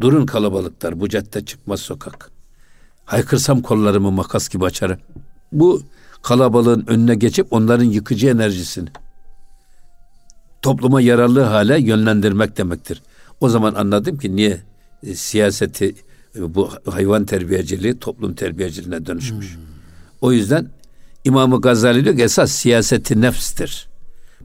[0.00, 2.30] durun kalabalıklar bu cadde çıkmaz sokak
[3.10, 4.98] haykırsam kollarımı makas gibi açarım.
[5.52, 5.82] Bu
[6.22, 8.88] kalabalığın önüne geçip onların yıkıcı enerjisini
[10.62, 13.02] topluma yararlı hale yönlendirmek demektir.
[13.40, 14.60] O zaman anladım ki niye
[15.02, 15.94] e, siyaseti
[16.36, 19.54] e, bu hayvan terbiyeciliği toplum terbiyeciliğine dönüşmüş.
[19.54, 19.62] Hmm.
[20.20, 20.68] O yüzden
[21.24, 23.88] İmam-ı Gazali diyor ki esas siyaseti nefstir.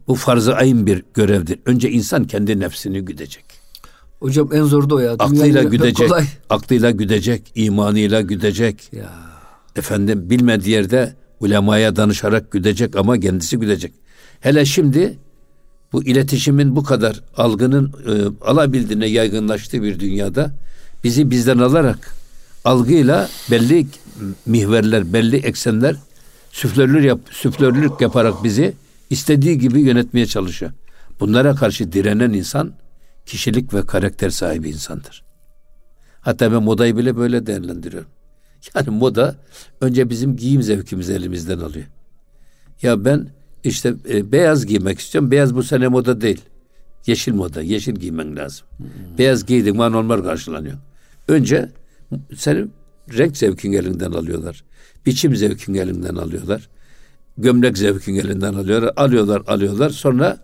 [0.08, 1.58] Bu farz-ı ayın bir görevdir.
[1.66, 3.44] Önce insan kendi nefsini güdecek.
[4.20, 5.12] Hocam en zoru da o ya.
[5.12, 6.24] Aklıyla güdecek, kolay.
[6.50, 8.92] aklıyla güdecek, imanıyla güdecek.
[8.92, 9.12] Ya.
[9.76, 13.92] Efendim bilmediği yerde ulemaya danışarak güdecek ama kendisi güdecek.
[14.40, 15.18] Hele şimdi
[15.92, 18.12] bu iletişimin bu kadar algının e,
[18.46, 20.52] alabildiğine yaygınlaştığı bir dünyada
[21.04, 22.14] bizi bizden alarak
[22.64, 23.86] algıyla belli
[24.46, 25.96] mihverler, belli eksenler
[26.50, 28.74] süflörlük, yap, süflörlük yaparak bizi
[29.10, 30.72] istediği gibi yönetmeye çalışıyor.
[31.20, 32.72] Bunlara karşı direnen insan
[33.26, 35.24] kişilik ve karakter sahibi insandır.
[36.20, 38.08] Hatta ben modayı bile böyle değerlendiriyorum.
[38.74, 39.36] Yani moda
[39.80, 41.86] önce bizim giyim zevkimizi elimizden alıyor.
[42.82, 43.28] Ya ben
[43.64, 45.30] işte e, beyaz giymek istiyorum.
[45.30, 46.40] Beyaz bu sene moda değil.
[47.06, 47.62] Yeşil moda.
[47.62, 48.66] Yeşil giymen lazım.
[48.76, 48.86] Hmm.
[49.18, 50.78] Beyaz giydin bana normal karşılanıyor.
[51.28, 51.68] Önce
[52.36, 52.72] senin
[53.18, 54.64] renk zevkin elinden alıyorlar.
[55.06, 56.68] Biçim zevkin elinden alıyorlar.
[57.38, 58.92] Gömlek zevkin elinden alıyorlar.
[58.96, 59.90] Alıyorlar, alıyorlar.
[59.90, 60.38] Sonra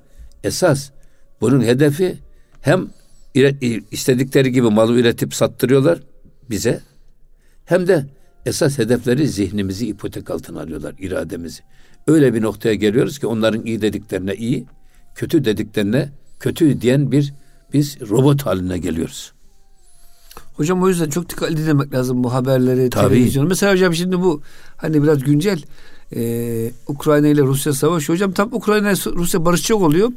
[0.45, 0.90] esas
[1.40, 2.18] bunun hedefi
[2.62, 2.90] hem
[3.90, 5.98] istedikleri gibi malı üretip sattırıyorlar
[6.51, 6.81] bize
[7.64, 8.07] hem de
[8.46, 11.62] esas hedefleri zihnimizi ipotek altına alıyorlar, irademizi.
[12.07, 14.66] Öyle bir noktaya geliyoruz ki onların iyi dediklerine iyi,
[15.14, 16.09] kötü dediklerine
[16.40, 17.35] kötü diyen bir
[17.72, 19.33] biz robot haline geliyoruz.
[20.55, 23.09] Hocam o yüzden çok dikkatli dinlemek lazım bu haberleri, Tabii.
[23.09, 23.48] televizyonu.
[23.48, 24.42] Mesela hocam şimdi bu
[24.77, 25.62] hani biraz güncel
[26.16, 28.12] e, Ukrayna ile Rusya savaşı.
[28.12, 30.12] Hocam tam Ukrayna ile Rusya barışacak oluyor.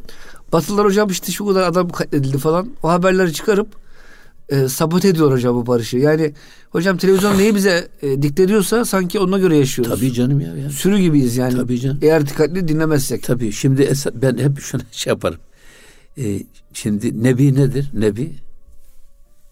[0.53, 2.69] Batılılar hocam işte şu kadar adam katledildi falan.
[2.84, 3.67] O haberleri çıkarıp
[4.49, 5.97] e, sabote ediyor hocam bu barışı.
[5.97, 6.34] Yani
[6.69, 9.95] hocam televizyon neyi bize e, diktediyorsa sanki ona göre yaşıyoruz.
[9.95, 10.55] Tabii canım ya.
[10.55, 10.71] Yani.
[10.71, 11.55] Sürü gibiyiz yani.
[11.55, 11.99] Tabii canım.
[12.01, 13.23] Eğer dikkatli dinlemezsek.
[13.23, 13.51] Tabii.
[13.51, 15.39] Şimdi ben hep şunu şey yaparım.
[16.17, 16.39] E,
[16.73, 17.89] şimdi Nebi nedir?
[17.93, 18.34] Nebi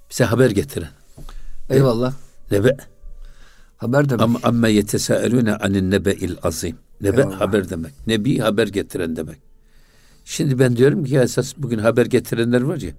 [0.10, 0.89] bize haber getiren.
[1.69, 2.13] Eyvallah.
[2.51, 2.77] Nebe.
[3.84, 4.22] Haber demek.
[4.22, 6.76] Ama amme yetesaelune anin nebe'il azim.
[7.02, 7.41] Nebe Eyvallah.
[7.41, 8.08] haber demek.
[8.08, 9.38] Nebi haber getiren demek.
[10.26, 12.91] Şimdi ben diyorum ki ya esas bugün haber getirenler var ya.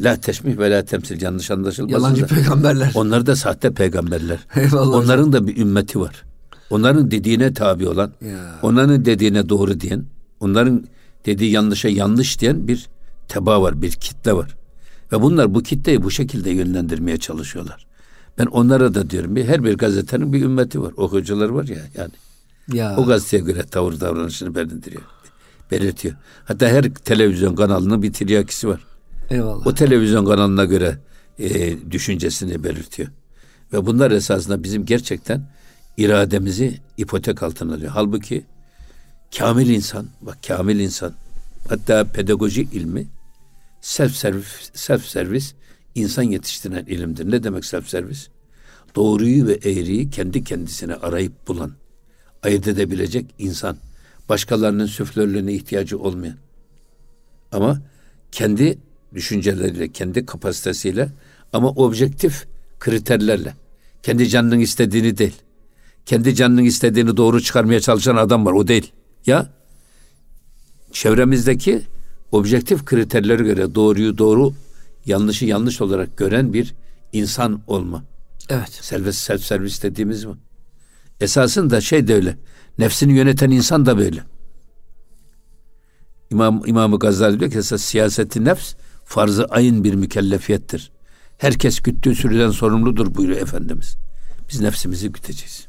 [0.00, 1.94] La teşmih ve la temsil yanlış anlaşılmasın.
[1.94, 2.26] Yalancı da.
[2.26, 2.92] peygamberler.
[2.94, 4.38] Onlar da sahte peygamberler.
[4.56, 4.96] Eyvallah.
[4.96, 5.32] Onların hocam.
[5.32, 6.24] da bir ümmeti var.
[6.70, 8.58] Onların dediğine tabi olan, ya.
[8.62, 10.04] onların dediğine doğru diyen,
[10.40, 10.84] onların
[11.26, 12.86] dediği yanlışa yanlış diyen bir
[13.28, 14.56] teba var, bir kitle var.
[15.12, 17.87] Ve bunlar bu kitleyi bu şekilde yönlendirmeye çalışıyorlar.
[18.38, 20.92] Ben onlara da diyorum bir her bir gazetenin bir ümmeti var.
[20.96, 22.12] Okuyucuları var ya yani.
[22.72, 22.96] Ya.
[22.96, 25.02] O gazeteye göre tavır davranışını belirtiyor.
[25.70, 26.14] Belirtiyor.
[26.44, 28.80] Hatta her televizyon kanalının bir tiryakisi var.
[29.30, 29.66] Eyvallah.
[29.66, 30.98] O televizyon kanalına göre
[31.38, 33.08] e, düşüncesini belirtiyor.
[33.72, 35.50] Ve bunlar esasında bizim gerçekten
[35.96, 37.90] irademizi ipotek altına alıyor.
[37.94, 38.44] Halbuki
[39.38, 41.12] kamil insan, bak kamil insan,
[41.68, 43.06] hatta pedagoji ilmi
[43.80, 45.54] self servis, self servis
[45.98, 47.30] insan yetiştiren ilimdir.
[47.30, 48.28] Ne demek self servis?
[48.96, 51.72] Doğruyu ve eğriyi kendi kendisine arayıp bulan,
[52.42, 53.76] ayırt edebilecek insan.
[54.28, 56.36] Başkalarının süflörlüğüne ihtiyacı olmayan.
[57.52, 57.82] Ama
[58.32, 58.78] kendi
[59.14, 61.08] düşünceleriyle, kendi kapasitesiyle
[61.52, 62.46] ama objektif
[62.80, 63.54] kriterlerle.
[64.02, 65.34] Kendi canının istediğini değil.
[66.06, 68.52] Kendi canının istediğini doğru çıkarmaya çalışan adam var.
[68.52, 68.92] O değil.
[69.26, 69.50] Ya
[70.92, 71.82] çevremizdeki
[72.32, 74.52] objektif kriterlere göre doğruyu doğru,
[75.08, 76.74] yanlışı yanlış olarak gören bir
[77.12, 78.04] insan olma.
[78.48, 78.78] Evet.
[78.80, 80.34] Self, self servis dediğimiz mi?
[81.20, 82.38] Esasında şey de öyle.
[82.78, 84.22] Nefsini yöneten insan da böyle.
[86.30, 90.92] İmam, İmam-ı Gazali diyor ki esas siyaseti nefs farzı ayın bir mükellefiyettir.
[91.38, 93.96] Herkes güttüğü sürüden sorumludur buyuruyor Efendimiz.
[94.48, 95.68] Biz nefsimizi güteceğiz.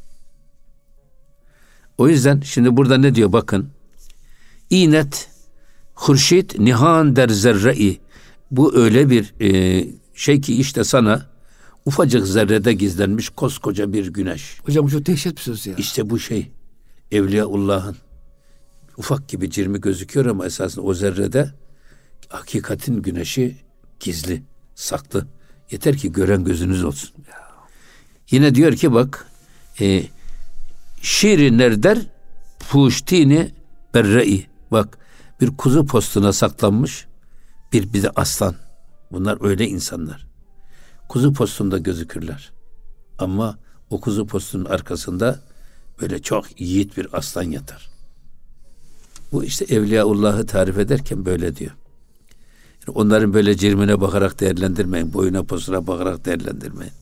[1.97, 3.69] O yüzden şimdi burada ne diyor bakın.
[4.69, 5.29] İnet
[5.93, 7.99] hurşit nihan der zerre'i.
[8.51, 11.25] Bu öyle bir e, şey ki işte sana
[11.85, 14.59] ufacık zerrede gizlenmiş koskoca bir güneş.
[14.63, 15.75] Hocam bu çok dehşet bir söz ya.
[15.75, 16.51] İşte bu şey
[17.11, 17.97] Evliyaullah'ın
[18.97, 21.53] ufak gibi cirmi gözüküyor ama esasında o zerrede
[22.29, 23.57] hakikatin güneşi
[23.99, 24.43] gizli,
[24.75, 25.27] saklı.
[25.71, 27.09] Yeter ki gören gözünüz olsun.
[28.31, 29.27] Yine diyor ki bak
[29.81, 30.03] e,
[31.01, 31.99] şiiri nerder
[32.59, 33.51] puştini
[33.93, 34.45] berre'i.
[34.71, 34.97] Bak
[35.41, 37.07] bir kuzu postuna saklanmış
[37.73, 38.55] bir bir de aslan.
[39.11, 40.27] Bunlar öyle insanlar.
[41.09, 42.51] Kuzu postunda gözükürler.
[43.19, 45.39] Ama o kuzu postunun arkasında
[46.01, 47.89] böyle çok yiğit bir aslan yatar.
[49.31, 51.71] Bu işte Evliyaullah'ı tarif ederken böyle diyor.
[52.87, 55.13] Yani onların böyle cirmine bakarak değerlendirmeyin.
[55.13, 56.93] Boyuna posuna bakarak değerlendirmeyin.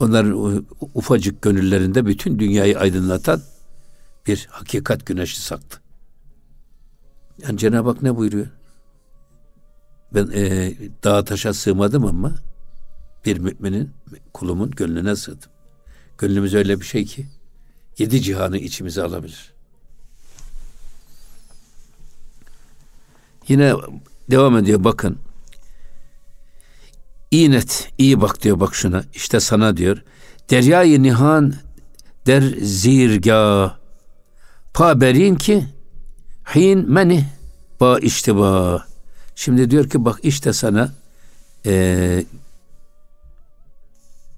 [0.00, 3.42] Onların ufacık gönüllerinde bütün dünyayı aydınlatan
[4.26, 5.78] bir hakikat güneşi saklı.
[7.42, 8.46] Yani Cenab-ı Hak ne buyuruyor?
[10.14, 10.72] Ben e,
[11.04, 12.34] dağa taşa sığmadım ama
[13.24, 13.90] bir müminin,
[14.34, 15.50] kulumun gönlüne sığdım.
[16.18, 17.26] Gönlümüz öyle bir şey ki
[17.98, 19.52] yedi cihanı içimize alabilir.
[23.48, 23.74] Yine
[24.30, 25.18] devam ediyor bakın.
[27.30, 29.04] İyi net, iyi bak diyor bak şuna.
[29.14, 30.02] İşte sana diyor.
[30.50, 31.54] Deryayı nihan
[32.26, 33.76] der zirga.
[34.74, 35.66] Pa berin ki
[36.54, 37.24] hin meni
[37.80, 38.87] ba iştiba.
[39.38, 40.92] Şimdi diyor ki bak işte sana
[41.66, 42.24] e,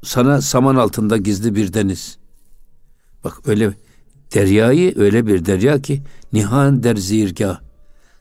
[0.02, 2.18] sana saman altında gizli bir deniz.
[3.24, 3.74] Bak öyle
[4.34, 7.60] deryayı öyle bir derya ki nihan der zirga.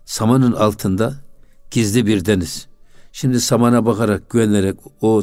[0.05, 1.15] Samanın altında
[1.71, 2.67] gizli bir deniz.
[3.11, 5.21] Şimdi samana bakarak güvenerek o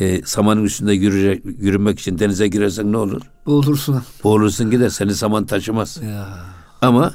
[0.00, 3.22] e, samanın üstünde yürüyerek, yürümek için denize girersen ne olur?
[3.46, 4.02] Boğulursun.
[4.24, 6.00] Boğulursun gider seni saman taşımaz.
[6.02, 6.28] Ya.
[6.82, 7.14] Ama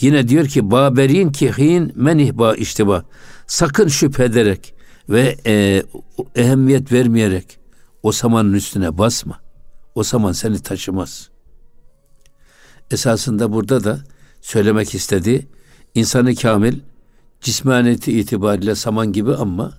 [0.00, 3.04] yine diyor ki baberin ki hin menih ba iştiba.
[3.46, 4.74] Sakın şüphe ederek
[5.08, 5.82] ve e,
[6.34, 7.58] ehemmiyet vermeyerek
[8.02, 9.40] o samanın üstüne basma.
[9.94, 11.30] O saman seni taşımaz.
[12.90, 14.00] Esasında burada da
[14.40, 15.46] söylemek istediği
[15.94, 16.80] insanı kamil
[17.40, 19.72] cismaniyeti itibariyle saman gibi ama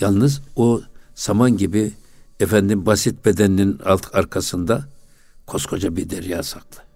[0.00, 0.80] yalnız o
[1.14, 1.92] saman gibi
[2.40, 4.84] efendim basit bedeninin alt arkasında
[5.46, 6.89] koskoca bir derya saklı.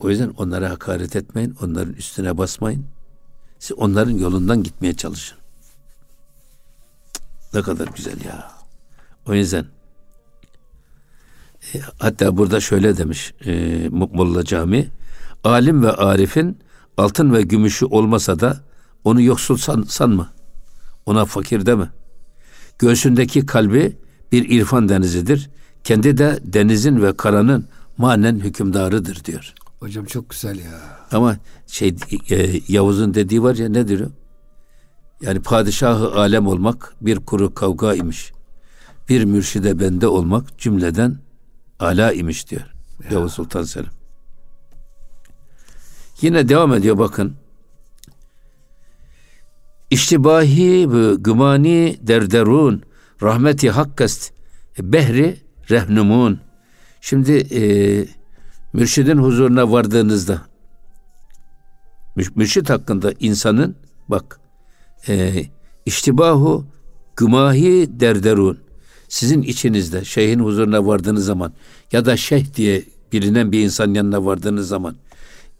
[0.00, 2.86] O yüzden onlara hakaret etmeyin, onların üstüne basmayın.
[3.58, 5.38] Siz onların yolundan gitmeye çalışın.
[7.54, 8.52] Ne kadar güzel ya.
[9.26, 9.66] O yüzden
[11.74, 14.88] e, hatta burada şöyle demiş e, Molla Cami
[15.44, 16.58] alim ve arifin
[16.96, 18.60] altın ve gümüşü olmasa da
[19.04, 20.32] onu yoksul san, sanma.
[21.06, 21.88] Ona fakir deme.
[22.78, 23.96] Göğsündeki kalbi
[24.32, 25.50] bir irfan denizidir.
[25.84, 29.54] Kendi de denizin ve karanın manen hükümdarıdır diyor.
[29.80, 30.98] Hocam çok güzel ya.
[31.12, 31.36] Ama
[31.66, 31.96] şey
[32.30, 34.08] e, Yavuz'un dediği var ya nedir o?
[35.20, 38.32] Yani padişahı alem olmak bir kuru kavga imiş.
[39.08, 41.18] Bir mürşide bende olmak cümleden
[41.80, 42.74] ala imiş diyor.
[43.04, 43.10] Ya.
[43.10, 43.90] Yavuz Sultan Selim.
[46.20, 47.36] Yine devam ediyor bakın.
[49.90, 52.82] İştibahi ve gümani derderun
[53.22, 54.32] rahmeti hakkast
[54.78, 55.36] behri
[55.70, 56.40] rehnumun.
[57.00, 57.62] Şimdi e,
[58.72, 60.42] mürşidin huzuruna vardığınızda
[62.34, 63.76] mürşid hakkında insanın
[64.08, 64.40] bak
[65.08, 65.44] e,
[65.86, 66.66] iştibahu
[67.16, 68.58] gümahi derderun
[69.08, 71.52] sizin içinizde şeyhin huzuruna vardığınız zaman
[71.92, 74.96] ya da şeyh diye bilinen bir insan yanına vardığınız zaman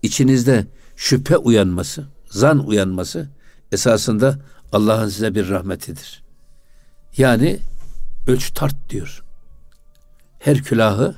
[0.02, 0.66] içinizde
[0.96, 3.28] şüphe uyanması, zan uyanması
[3.72, 4.38] esasında
[4.72, 6.22] Allah'ın size bir rahmetidir.
[7.16, 7.58] Yani
[8.26, 9.24] ölç tart diyor.
[10.38, 11.14] Her külahı,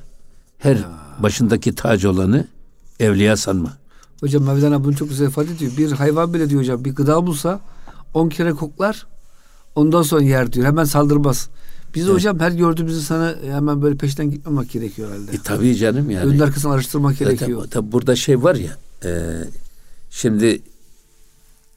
[0.58, 0.78] her.
[1.22, 2.46] Başındaki tac olanı
[3.00, 3.78] evliya sanma.
[4.20, 5.72] Hocam Mevlana bunu çok güzel ifade ediyor.
[5.76, 7.60] Bir hayvan bile diyor hocam bir gıda bulsa
[8.14, 9.06] on kere koklar
[9.74, 10.66] ondan sonra yer diyor.
[10.66, 11.48] Hemen saldırmaz.
[11.94, 12.14] Biz evet.
[12.14, 15.32] hocam her gördüğümüzü sana hemen böyle peşten gitmemek gerekiyor herhalde.
[15.32, 16.24] E, tabii canım yani.
[16.24, 17.60] Önün arkasını araştırmak gerekiyor.
[17.60, 19.10] Tabii, tabii burada şey var ya e,
[20.10, 20.62] şimdi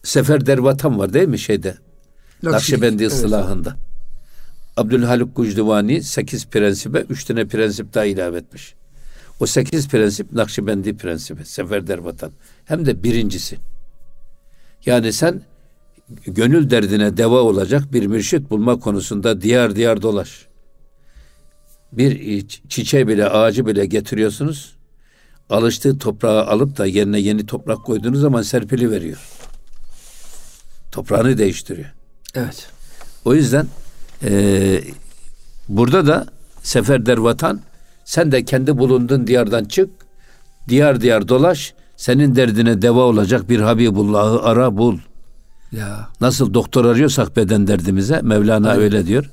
[0.03, 1.77] Sefer Dervatan var değil mi şeyde?
[2.43, 3.13] Nakşibendi evet.
[3.13, 3.75] ıslahında.
[4.77, 8.75] Abdülhalik Gucduvani sekiz prensibe üç tane prensip daha ilave etmiş.
[9.41, 12.31] O sekiz prensip Nakşibendi prensibi, Sefer Dervatan.
[12.65, 13.57] Hem de birincisi.
[14.85, 15.41] Yani sen
[16.25, 20.47] gönül derdine deva olacak bir mürşit bulma konusunda diyar diyar dolaş.
[21.91, 24.75] Bir çiçeği bile ağacı bile getiriyorsunuz.
[25.49, 29.29] Alıştığı toprağı alıp da yerine yeni toprak koyduğunuz zaman serpili veriyor.
[30.91, 31.93] Toprağını değiştiriyor.
[32.35, 32.69] Evet.
[33.25, 33.67] O yüzden
[34.23, 34.81] e,
[35.69, 36.27] burada da
[36.63, 37.61] seferder vatan
[38.05, 39.89] sen de kendi bulunduğun diyardan çık.
[40.69, 41.73] Diyar diyar dolaş.
[41.97, 44.97] Senin derdine deva olacak bir Habibullah'ı ara bul.
[45.71, 46.09] Ya.
[46.21, 48.83] Nasıl doktor arıyorsak beden derdimize Mevlana Aynen.
[48.83, 49.29] öyle diyor.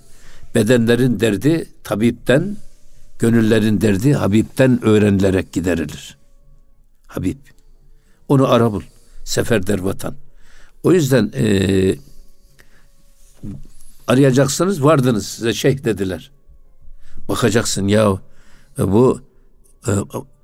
[0.55, 2.57] Bedenlerin derdi tabipten,
[3.19, 6.19] gönüllerin derdi Habib'den öğrenilerek giderilir.
[7.07, 7.39] Habib.
[8.29, 8.83] Onu ara bul.
[9.25, 10.15] Seferder vatan.
[10.83, 11.45] O yüzden e,
[14.07, 16.31] arayacaksınız vardınız size şeyh dediler.
[17.29, 18.28] Bakacaksın ya e,
[18.79, 19.21] bu
[19.89, 19.93] e,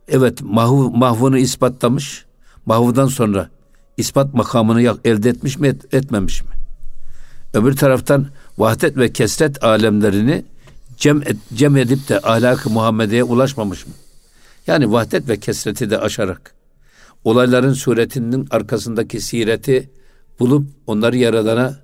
[0.08, 2.24] evet mahv, mahvunu ispatlamış.
[2.66, 3.50] Mahvudan sonra
[3.96, 6.50] ispat makamını elde etmiş mi et, etmemiş mi?
[7.54, 8.26] Öbür taraftan
[8.58, 10.44] vahdet ve kesret alemlerini
[10.96, 13.92] cem, et, cem edip de ahlak-ı Muhammediye ulaşmamış mı?
[14.66, 16.54] Yani vahdet ve kesreti de aşarak
[17.24, 19.90] olayların suretinin arkasındaki sireti
[20.40, 21.76] bulup onları yaradana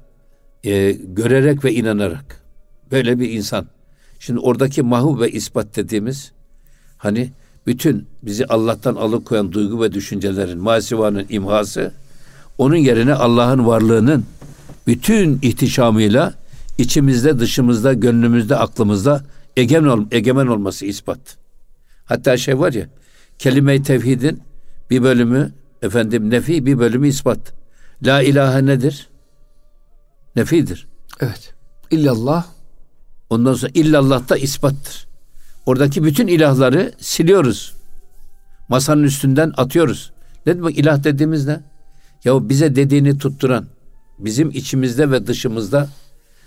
[0.64, 2.42] e, görerek ve inanarak
[2.90, 3.66] böyle bir insan.
[4.18, 6.32] Şimdi oradaki mahu ve ispat dediğimiz
[7.00, 7.30] hani
[7.66, 11.92] bütün bizi Allah'tan alıkoyan duygu ve düşüncelerin masivanın imhası
[12.58, 14.24] onun yerine Allah'ın varlığının
[14.86, 16.34] bütün ihtişamıyla
[16.78, 19.24] içimizde, dışımızda, gönlümüzde, aklımızda
[19.56, 21.18] egemen, ol, egemen olması ispat.
[22.04, 22.88] Hatta şey var ya,
[23.38, 24.42] kelime-i tevhidin
[24.90, 27.52] bir bölümü efendim nefi, bir bölümü ispat.
[28.06, 29.08] La ilahe nedir?
[30.36, 30.86] Nefidir.
[31.20, 31.54] Evet.
[31.90, 32.46] İllallah.
[33.30, 35.10] Ondan sonra illallah da ispattır.
[35.66, 37.75] Oradaki bütün ilahları siliyoruz.
[38.68, 40.12] Masanın üstünden atıyoruz.
[40.46, 41.61] Ne demek ilah dediğimiz ne?
[42.25, 43.66] Ya bize dediğini tutturan,
[44.18, 45.88] bizim içimizde ve dışımızda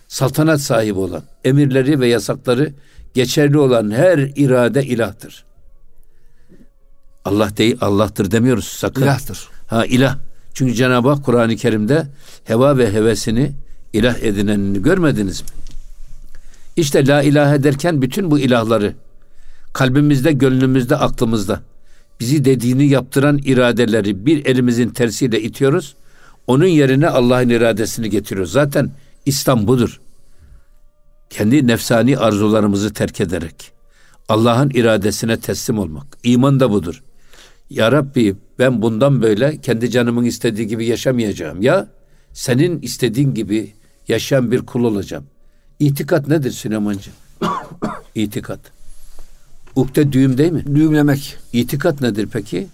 [0.08, 2.74] saltanat sahibi olan, emirleri ve yasakları
[3.14, 5.46] geçerli olan her irade ilahtır.
[7.26, 9.02] Allah değil, Allah'tır demiyoruz sakın.
[9.02, 9.50] İlahtır.
[9.68, 10.18] Ha ilah.
[10.54, 12.08] Çünkü Cenab-ı Hak Kur'an-ı Kerim'de
[12.44, 13.52] heva ve hevesini
[13.94, 15.48] ilah edinenini görmediniz mi?
[16.78, 18.96] İşte la ilahe derken bütün bu ilahları
[19.74, 21.62] kalbimizde, gönlümüzde, aklımızda
[22.20, 25.96] bizi dediğini yaptıran iradeleri bir elimizin tersiyle itiyoruz.
[26.48, 28.52] Onun yerine Allah'ın iradesini getiriyoruz.
[28.52, 28.92] Zaten
[29.26, 30.02] İslam budur.
[31.30, 33.72] Kendi nefsani arzularımızı terk ederek
[34.30, 36.18] Allah'ın iradesine teslim olmak.
[36.24, 37.04] İman da budur.
[37.70, 41.62] Ya Rabbi ben bundan böyle kendi canımın istediği gibi yaşamayacağım.
[41.62, 41.88] Ya
[42.34, 43.74] senin istediğin gibi
[44.08, 45.26] yaşayan bir kul olacağım.
[45.80, 47.10] İtikat nedir Süleymancı?
[48.16, 48.60] İtikat.
[49.76, 50.66] Ukde düğüm değil mi?
[50.76, 51.38] Düğümlemek.
[51.54, 52.68] İtikat nedir peki?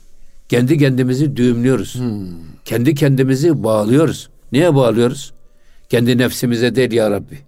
[0.49, 1.95] Kendi kendimizi düğümlüyoruz.
[1.95, 2.27] Hmm.
[2.65, 4.29] Kendi kendimizi bağlıyoruz.
[4.51, 5.33] Niye bağlıyoruz?
[5.89, 7.39] Kendi nefsimize değil ya Rabbi.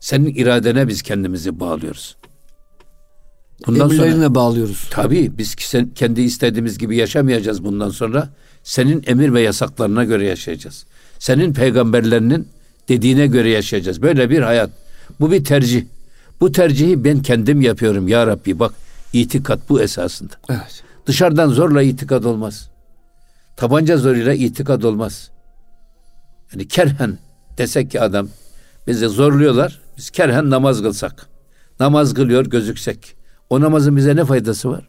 [0.00, 2.16] Senin iradene biz kendimizi bağlıyoruz.
[3.66, 4.86] Bundan Emirlerine sonra, bağlıyoruz.
[4.90, 5.54] Tabii biz
[5.94, 8.28] kendi istediğimiz gibi yaşamayacağız bundan sonra.
[8.62, 10.86] Senin emir ve yasaklarına göre yaşayacağız.
[11.18, 12.48] Senin peygamberlerinin
[12.88, 14.02] dediğine göre yaşayacağız.
[14.02, 14.70] Böyle bir hayat.
[15.20, 15.84] Bu bir tercih.
[16.40, 18.58] Bu tercihi ben kendim yapıyorum ya Rabbi.
[18.58, 18.74] Bak
[19.12, 20.32] itikat bu esasında.
[20.50, 20.82] Evet.
[21.06, 22.70] Dışarıdan zorla itikat olmaz.
[23.56, 25.30] Tabanca zoruyla itikat olmaz.
[26.52, 27.18] Yani kerhen
[27.58, 28.28] desek ki adam
[28.86, 29.80] bizi zorluyorlar.
[29.98, 31.26] Biz kerhen namaz kılsak.
[31.80, 33.16] Namaz kılıyor gözüksek.
[33.50, 34.88] O namazın bize ne faydası var?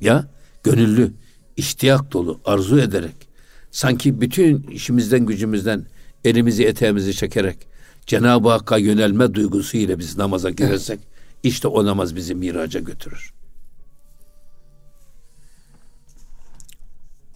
[0.00, 0.24] Ya
[0.62, 1.12] gönüllü,
[1.56, 3.14] iştiyak dolu, arzu ederek
[3.70, 5.86] sanki bütün işimizden gücümüzden
[6.24, 7.58] elimizi eteğimizi çekerek
[8.06, 11.00] Cenab-ı Hakk'a yönelme duygusu ile biz namaza girersek
[11.42, 13.32] işte o namaz bizi miraca götürür.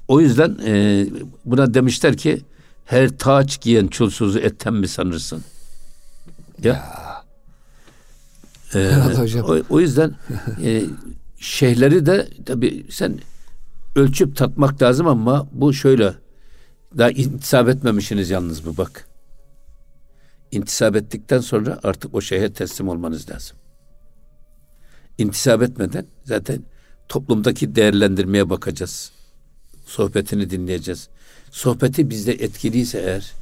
[0.08, 1.06] O yüzden e,
[1.44, 2.42] buna demişler ki
[2.84, 5.44] her taç giyen çulsuzu etten mi sanırsın?
[6.62, 6.72] Ya.
[6.72, 7.24] ya.
[8.74, 9.40] Ee.
[9.42, 10.14] O, o yüzden
[10.64, 10.82] e,
[11.38, 13.18] şeyhleri de tabi sen
[13.96, 16.14] ölçüp tatmak lazım ama bu şöyle
[16.98, 19.08] daha intisap etmemişsiniz yalnız bu bak.
[20.56, 23.56] İntisap ettikten sonra artık o şeyhe teslim olmanız lazım.
[25.18, 26.62] İntisap etmeden zaten
[27.08, 29.12] toplumdaki değerlendirmeye bakacağız.
[29.86, 31.08] Sohbetini dinleyeceğiz.
[31.50, 33.32] Sohbeti bizde etkiliyse eğer,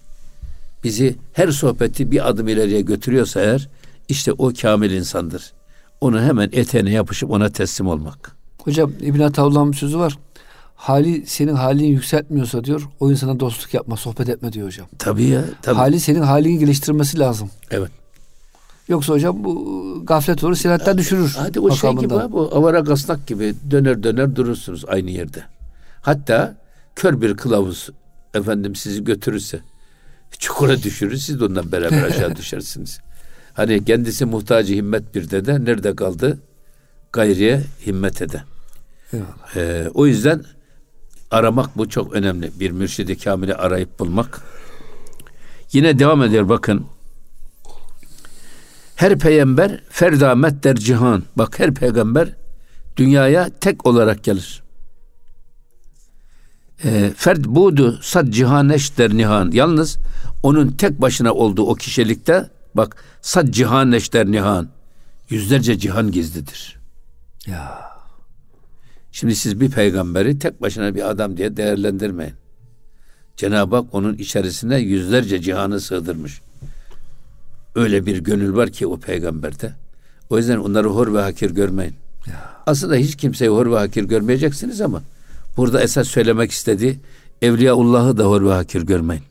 [0.85, 3.69] bizi her sohbeti bir adım ileriye götürüyorsa eğer,
[4.09, 5.53] işte o kamil insandır.
[6.01, 8.37] Onu hemen eteğine yapışıp ona teslim olmak.
[8.59, 10.19] Hocam İbn Atavlah'ın bir sözü var.
[10.75, 14.87] Hali senin halini yükseltmiyorsa diyor o insana dostluk yapma, sohbet etme diyor hocam.
[14.99, 15.45] Tabii ya.
[15.63, 15.77] Tabii.
[15.77, 17.51] Hali senin halini geliştirmesi lazım.
[17.71, 17.91] Evet.
[18.89, 21.35] Yoksa hocam bu gaflet olur, siratten düşürür.
[21.39, 25.43] Hadi o şey gibi abi, o avara kasnak gibi döner döner durursunuz aynı yerde.
[26.03, 26.57] Hatta
[26.97, 27.91] kör bir kılavuz
[28.35, 29.61] efendim sizi götürürse
[30.39, 33.01] çukura düşürür siz de ondan beraber aşağı düşersiniz.
[33.55, 36.39] Hani kendisi muhtacı himmet bir dede nerede kaldı?
[37.13, 38.43] Gayriye himmet ede.
[39.57, 40.45] Ee, o yüzden
[41.35, 42.51] aramak bu çok önemli.
[42.61, 44.41] Bir mürşidi kamili arayıp bulmak.
[45.73, 46.87] Yine devam ediyor bakın.
[48.97, 51.23] Her peygamber ferdamet der cihan.
[51.37, 52.37] Bak her peygamber
[52.97, 54.63] dünyaya tek olarak gelir.
[56.85, 59.51] E, ferd budu sad cihaneş der nihan.
[59.51, 59.99] Yalnız
[60.43, 64.69] onun tek başına olduğu o kişilikte bak sad cihaneş der nihan.
[65.31, 66.77] Yüzlerce cihan gizlidir.
[67.47, 67.94] Ya.
[69.15, 72.35] Şimdi siz bir peygamberi tek başına bir adam diye değerlendirmeyin.
[73.37, 76.41] Cenab-ı Hak onun içerisine yüzlerce cihanı sığdırmış.
[77.75, 79.73] Öyle bir gönül var ki o peygamberde.
[80.31, 81.95] O yüzden onları hor ve hakir görmeyin.
[82.67, 85.03] Aslında hiç kimseyi hor ve hakir görmeyeceksiniz ama
[85.57, 86.99] burada esas söylemek istediği
[87.43, 89.25] Evliyaullah'ı da hor ve hakir görmeyin.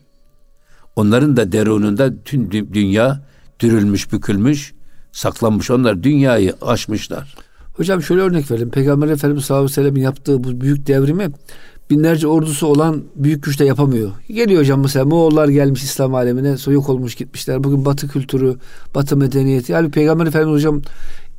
[0.96, 3.22] Onların da derununda tüm dünya
[3.60, 4.72] dürülmüş, bükülmüş,
[5.12, 5.70] saklanmış.
[5.70, 7.43] Onlar dünyayı aşmışlar.
[7.74, 8.70] Hocam şöyle örnek verelim.
[8.70, 11.30] Peygamber Efendimiz sallallahu aleyhi ve sellem'in yaptığı bu büyük devrimi
[11.90, 14.10] binlerce ordusu olan büyük güç de yapamıyor.
[14.28, 17.64] Geliyor hocam mesela Moğollar gelmiş İslam alemine yok olmuş gitmişler.
[17.64, 18.56] Bugün batı kültürü,
[18.94, 19.72] batı medeniyeti.
[19.72, 20.82] Yani Peygamber Efendimiz hocam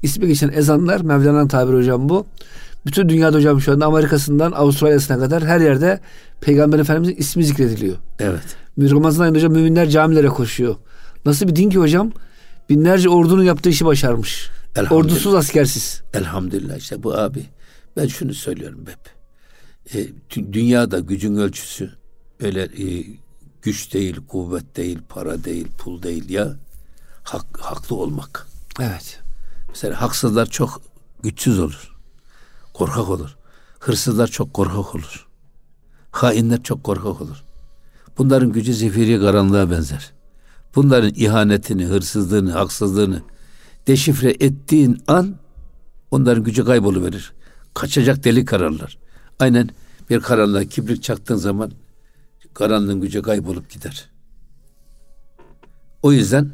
[0.03, 2.25] ismi geçen ezanlar Mevlana'nın tabiri hocam bu.
[2.85, 5.99] Bütün dünyada hocam şu anda Amerika'sından Avustralya'sına kadar her yerde
[6.41, 7.95] Peygamber Efendimizin ismi zikrediliyor.
[8.19, 8.57] Evet.
[8.79, 10.75] Ramazan ayında hocam müminler camilere koşuyor.
[11.25, 12.11] Nasıl bir din ki hocam?
[12.69, 14.49] Binlerce ordunun yaptığı işi başarmış.
[14.89, 16.03] Ordusuz askersiz.
[16.13, 17.45] Elhamdülillah işte bu abi.
[17.97, 19.15] Ben şunu söylüyorum hep.
[19.95, 20.07] E,
[20.53, 21.91] dünyada gücün ölçüsü
[22.39, 23.05] öyle e,
[23.61, 26.55] güç değil, kuvvet değil, para değil, pul değil ya
[27.23, 28.47] hak, haklı olmak.
[28.79, 29.19] Evet.
[29.69, 30.81] Mesela haksızlar çok
[31.23, 31.95] güçsüz olur.
[32.73, 33.35] Korkak olur.
[33.79, 35.27] Hırsızlar çok korkak olur.
[36.11, 37.43] Hainler çok korkak olur.
[38.17, 40.11] Bunların gücü zifiri karanlığa benzer.
[40.75, 43.21] Bunların ihanetini, hırsızlığını, haksızlığını
[43.87, 45.35] deşifre ettiğin an
[46.11, 47.33] onların gücü kayboluverir.
[47.73, 48.97] Kaçacak delik kararlar.
[49.39, 49.69] Aynen
[50.09, 51.71] bir karanlığa kibrit çaktığın zaman
[52.53, 54.09] karanlığın gücü kaybolup gider.
[56.03, 56.51] O yüzden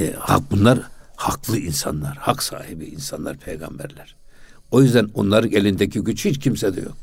[0.00, 0.80] e, hak bunlar
[1.16, 4.16] haklı insanlar, hak sahibi insanlar, peygamberler.
[4.70, 6.96] O yüzden onların elindeki güç hiç kimsede yok.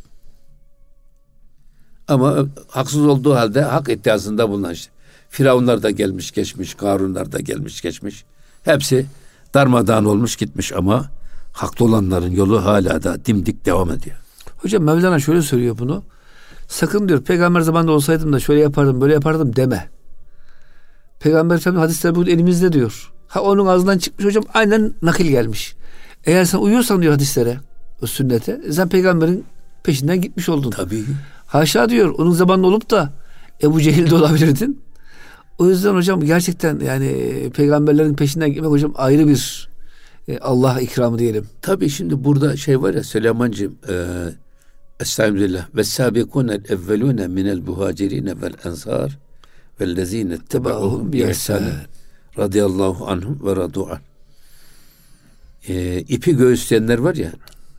[2.07, 4.91] Ama haksız olduğu halde hak iddiasında bulunan işte.
[5.29, 8.25] Firavunlar da gelmiş geçmiş, Karunlar da gelmiş geçmiş.
[8.63, 9.05] Hepsi
[9.53, 11.05] darmadağın olmuş gitmiş ama
[11.53, 14.17] haklı olanların yolu hala da dimdik devam ediyor.
[14.57, 16.03] Hocam Mevlana şöyle söylüyor bunu.
[16.67, 19.89] Sakın diyor peygamber zamanında olsaydım da şöyle yapardım böyle yapardım deme.
[21.19, 23.11] Peygamber Efendimiz hadisler bugün elimizde diyor.
[23.27, 25.75] Ha onun ağzından çıkmış hocam aynen nakil gelmiş.
[26.25, 27.57] Eğer sen uyuyorsan diyor hadislere,
[28.01, 29.45] o sünnete, sen peygamberin
[29.83, 30.71] peşinden gitmiş oldun.
[30.71, 31.03] Tabii.
[31.47, 33.13] Haşa diyor, onun zamanında olup da
[33.63, 34.81] Ebu Cehil de olabilirdin.
[35.57, 37.11] O yüzden hocam gerçekten yani
[37.55, 39.69] peygamberlerin peşinden gitmek hocam ayrı bir
[40.27, 41.45] e, Allah ikramı diyelim.
[41.61, 43.95] Tabii şimdi burada şey var ya Süleyman'cığım e,
[44.99, 49.17] Estağfirullah ve sabikune evvelune minel muhacirine vel ensar
[49.81, 51.73] vellezine tebauhum bi ihsanin
[52.37, 53.99] radıyallahu anhum ve radu an.
[55.67, 57.31] E, ipi göğüsleyenler var ya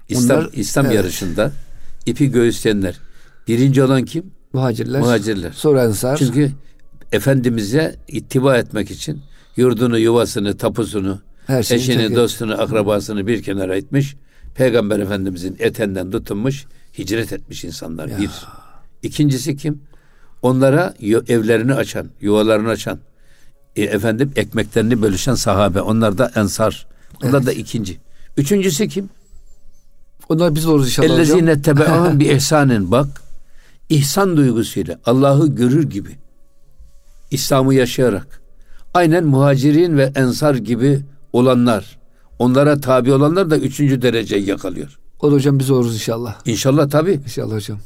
[0.09, 0.95] İslam Onlar, İslam evet.
[0.97, 1.53] yarışında
[2.07, 3.01] ipi göğüsleyenler.
[3.49, 4.31] Birinci olan kim?
[4.53, 5.01] Muhacirler.
[5.01, 5.53] Muhacirler.
[5.53, 6.17] Sonra ensar.
[6.17, 6.53] Çünkü
[7.13, 9.23] Efendimiz'e ittiba etmek için
[9.57, 14.17] yurdunu, yuvasını, tapusunu, Her eşini, dostunu, akrabasını bir kenara etmiş.
[14.55, 16.67] Peygamber Efendimiz'in etenden tutunmuş,
[16.99, 18.09] hicret etmiş insanlar.
[18.09, 18.19] Ya.
[18.19, 18.31] Bir.
[19.03, 19.83] İkincisi kim?
[20.43, 20.95] Onlara
[21.29, 22.99] evlerini açan, yuvalarını açan,
[23.77, 25.81] e, efendim ekmeklerini bölüşen sahabe.
[25.81, 26.87] Onlar da ensar.
[27.23, 27.47] Onlar evet.
[27.47, 27.99] da ikinci.
[28.37, 29.11] Üçüncüsü kim?
[30.29, 32.91] Onlar biz oluruz inşallah Ellezine tebe'ahum bir ihsanin.
[32.91, 33.23] Bak,
[33.89, 36.11] ihsan duygusuyla Allah'ı görür gibi
[37.31, 38.41] İslam'ı yaşayarak
[38.95, 41.01] aynen muhacirin ve ensar gibi
[41.33, 41.99] olanlar
[42.39, 44.99] onlara tabi olanlar da üçüncü dereceyi yakalıyor.
[45.21, 46.35] O da hocam biz oluruz inşallah.
[46.47, 47.21] İnşallah tabi.
[47.25, 47.79] İnşallah hocam.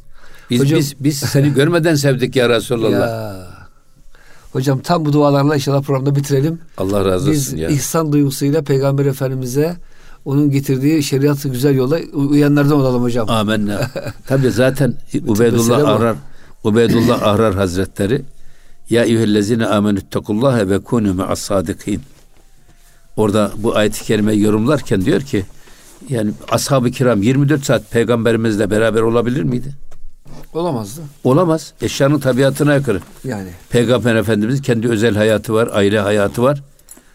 [0.51, 2.90] Biz, hocam, biz, biz seni görmeden sevdik ya Resulallah.
[2.90, 3.47] Ya.
[4.53, 6.59] Hocam tam bu dualarla inşallah programda bitirelim.
[6.78, 7.68] Allah razı olsun Biz ya.
[7.68, 9.76] ihsan duygusuyla Peygamber Efendimiz'e
[10.24, 13.30] onun getirdiği şeriatı güzel yola uyanlardan olalım hocam.
[13.30, 13.90] Amenna.
[14.26, 14.95] Tabi zaten
[15.26, 16.16] Ubeydullah Ahrar
[16.64, 18.22] Ubeydullah Ahrar Hazretleri
[18.91, 22.01] ya eyyühellezine amenüttekullaha ve kunu ma'as sadikin.
[23.16, 25.45] Orada bu ayet-i kerimeyi yorumlarken diyor ki
[26.09, 29.74] yani ashab-ı kiram 24 saat peygamberimizle beraber olabilir miydi?
[30.55, 31.01] Olamazdı.
[31.24, 31.72] Olamaz.
[31.83, 33.01] Eşyanın tabiatına aykırı.
[33.24, 33.49] Yani.
[33.70, 36.62] Peygamber Efendimiz kendi özel hayatı var, aile hayatı var.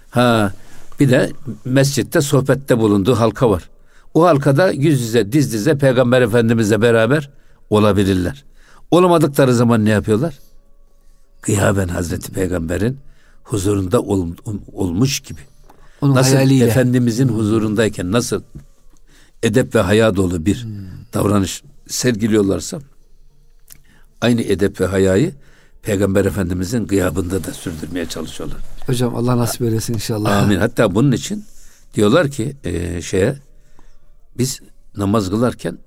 [0.10, 0.52] Ha
[1.00, 1.32] bir de
[1.66, 3.70] mescitte sohbette bulunduğu halka var.
[4.14, 7.30] O halkada yüz yüze diz dize Peygamber Efendimizle beraber
[7.70, 8.46] olabilirler.
[8.92, 10.40] Olamadıkları zaman ne yapıyorlar?
[11.42, 13.00] Gıyaben Hazreti Peygamber'in
[13.44, 14.36] huzurunda ol-
[14.74, 15.40] olmuş gibi.
[16.02, 16.66] Onun nasıl hayaliyle.
[16.66, 18.42] Efendimizin huzurundayken nasıl
[19.44, 20.72] edep ve haya dolu bir Hmm.
[21.14, 22.80] davranış sergiliyorlarsa
[24.22, 25.34] aynı edep ve hayayı
[25.82, 28.58] Peygamber Efendimizin gıyabında da sürdürmeye çalışıyorlar.
[28.88, 30.44] Hocam Allah nasip eylesin inşallah.
[30.44, 30.58] Amin.
[30.58, 31.46] Hatta bunun için
[31.94, 33.36] diyorlar ki e, şeye
[34.38, 34.60] biz
[34.98, 35.78] namaz kılarken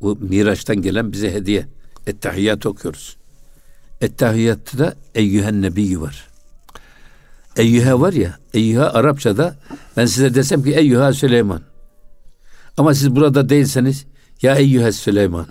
[0.00, 1.66] bu Miraç'tan gelen bize hediye
[2.06, 3.16] Ettehiyyat okuyoruz.
[4.00, 6.28] Ettehiyyatta da Eyyühen Nebiyyü var.
[7.56, 9.56] Eyyühe var ya, Eyyühe Arapçada
[9.96, 11.62] ben size desem ki Eyyühe Süleyman.
[12.76, 14.06] Ama siz burada değilseniz
[14.42, 15.46] ya Eyyühe Süleyman.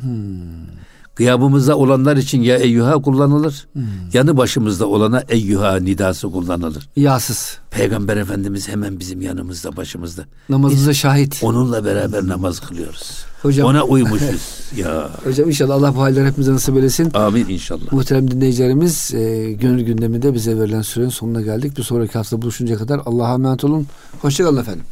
[1.23, 3.67] Gıyabımızda olanlar için ya Eyyüha kullanılır.
[4.13, 6.89] Yanı başımızda olana Eyyüha nidası kullanılır.
[6.95, 7.57] Yağsız.
[7.71, 10.25] Peygamber Efendimiz hemen bizim yanımızda, başımızda.
[10.49, 11.39] Namazınıza şahit.
[11.43, 13.11] Onunla beraber namaz kılıyoruz.
[13.41, 14.41] Hocam- Ona uymuşuz.
[14.77, 15.09] ya.
[15.23, 17.11] Hocam inşallah Allah bu halleri hepimize nasip eylesin.
[17.13, 17.91] Amin inşallah.
[17.91, 21.77] Muhterem dinleyicilerimiz e, gönül gündeminde bize verilen sürenin sonuna geldik.
[21.77, 23.87] Bir sonraki hafta buluşuncaya kadar Allah'a emanet olun.
[24.21, 24.83] Hoşçakalın efendim.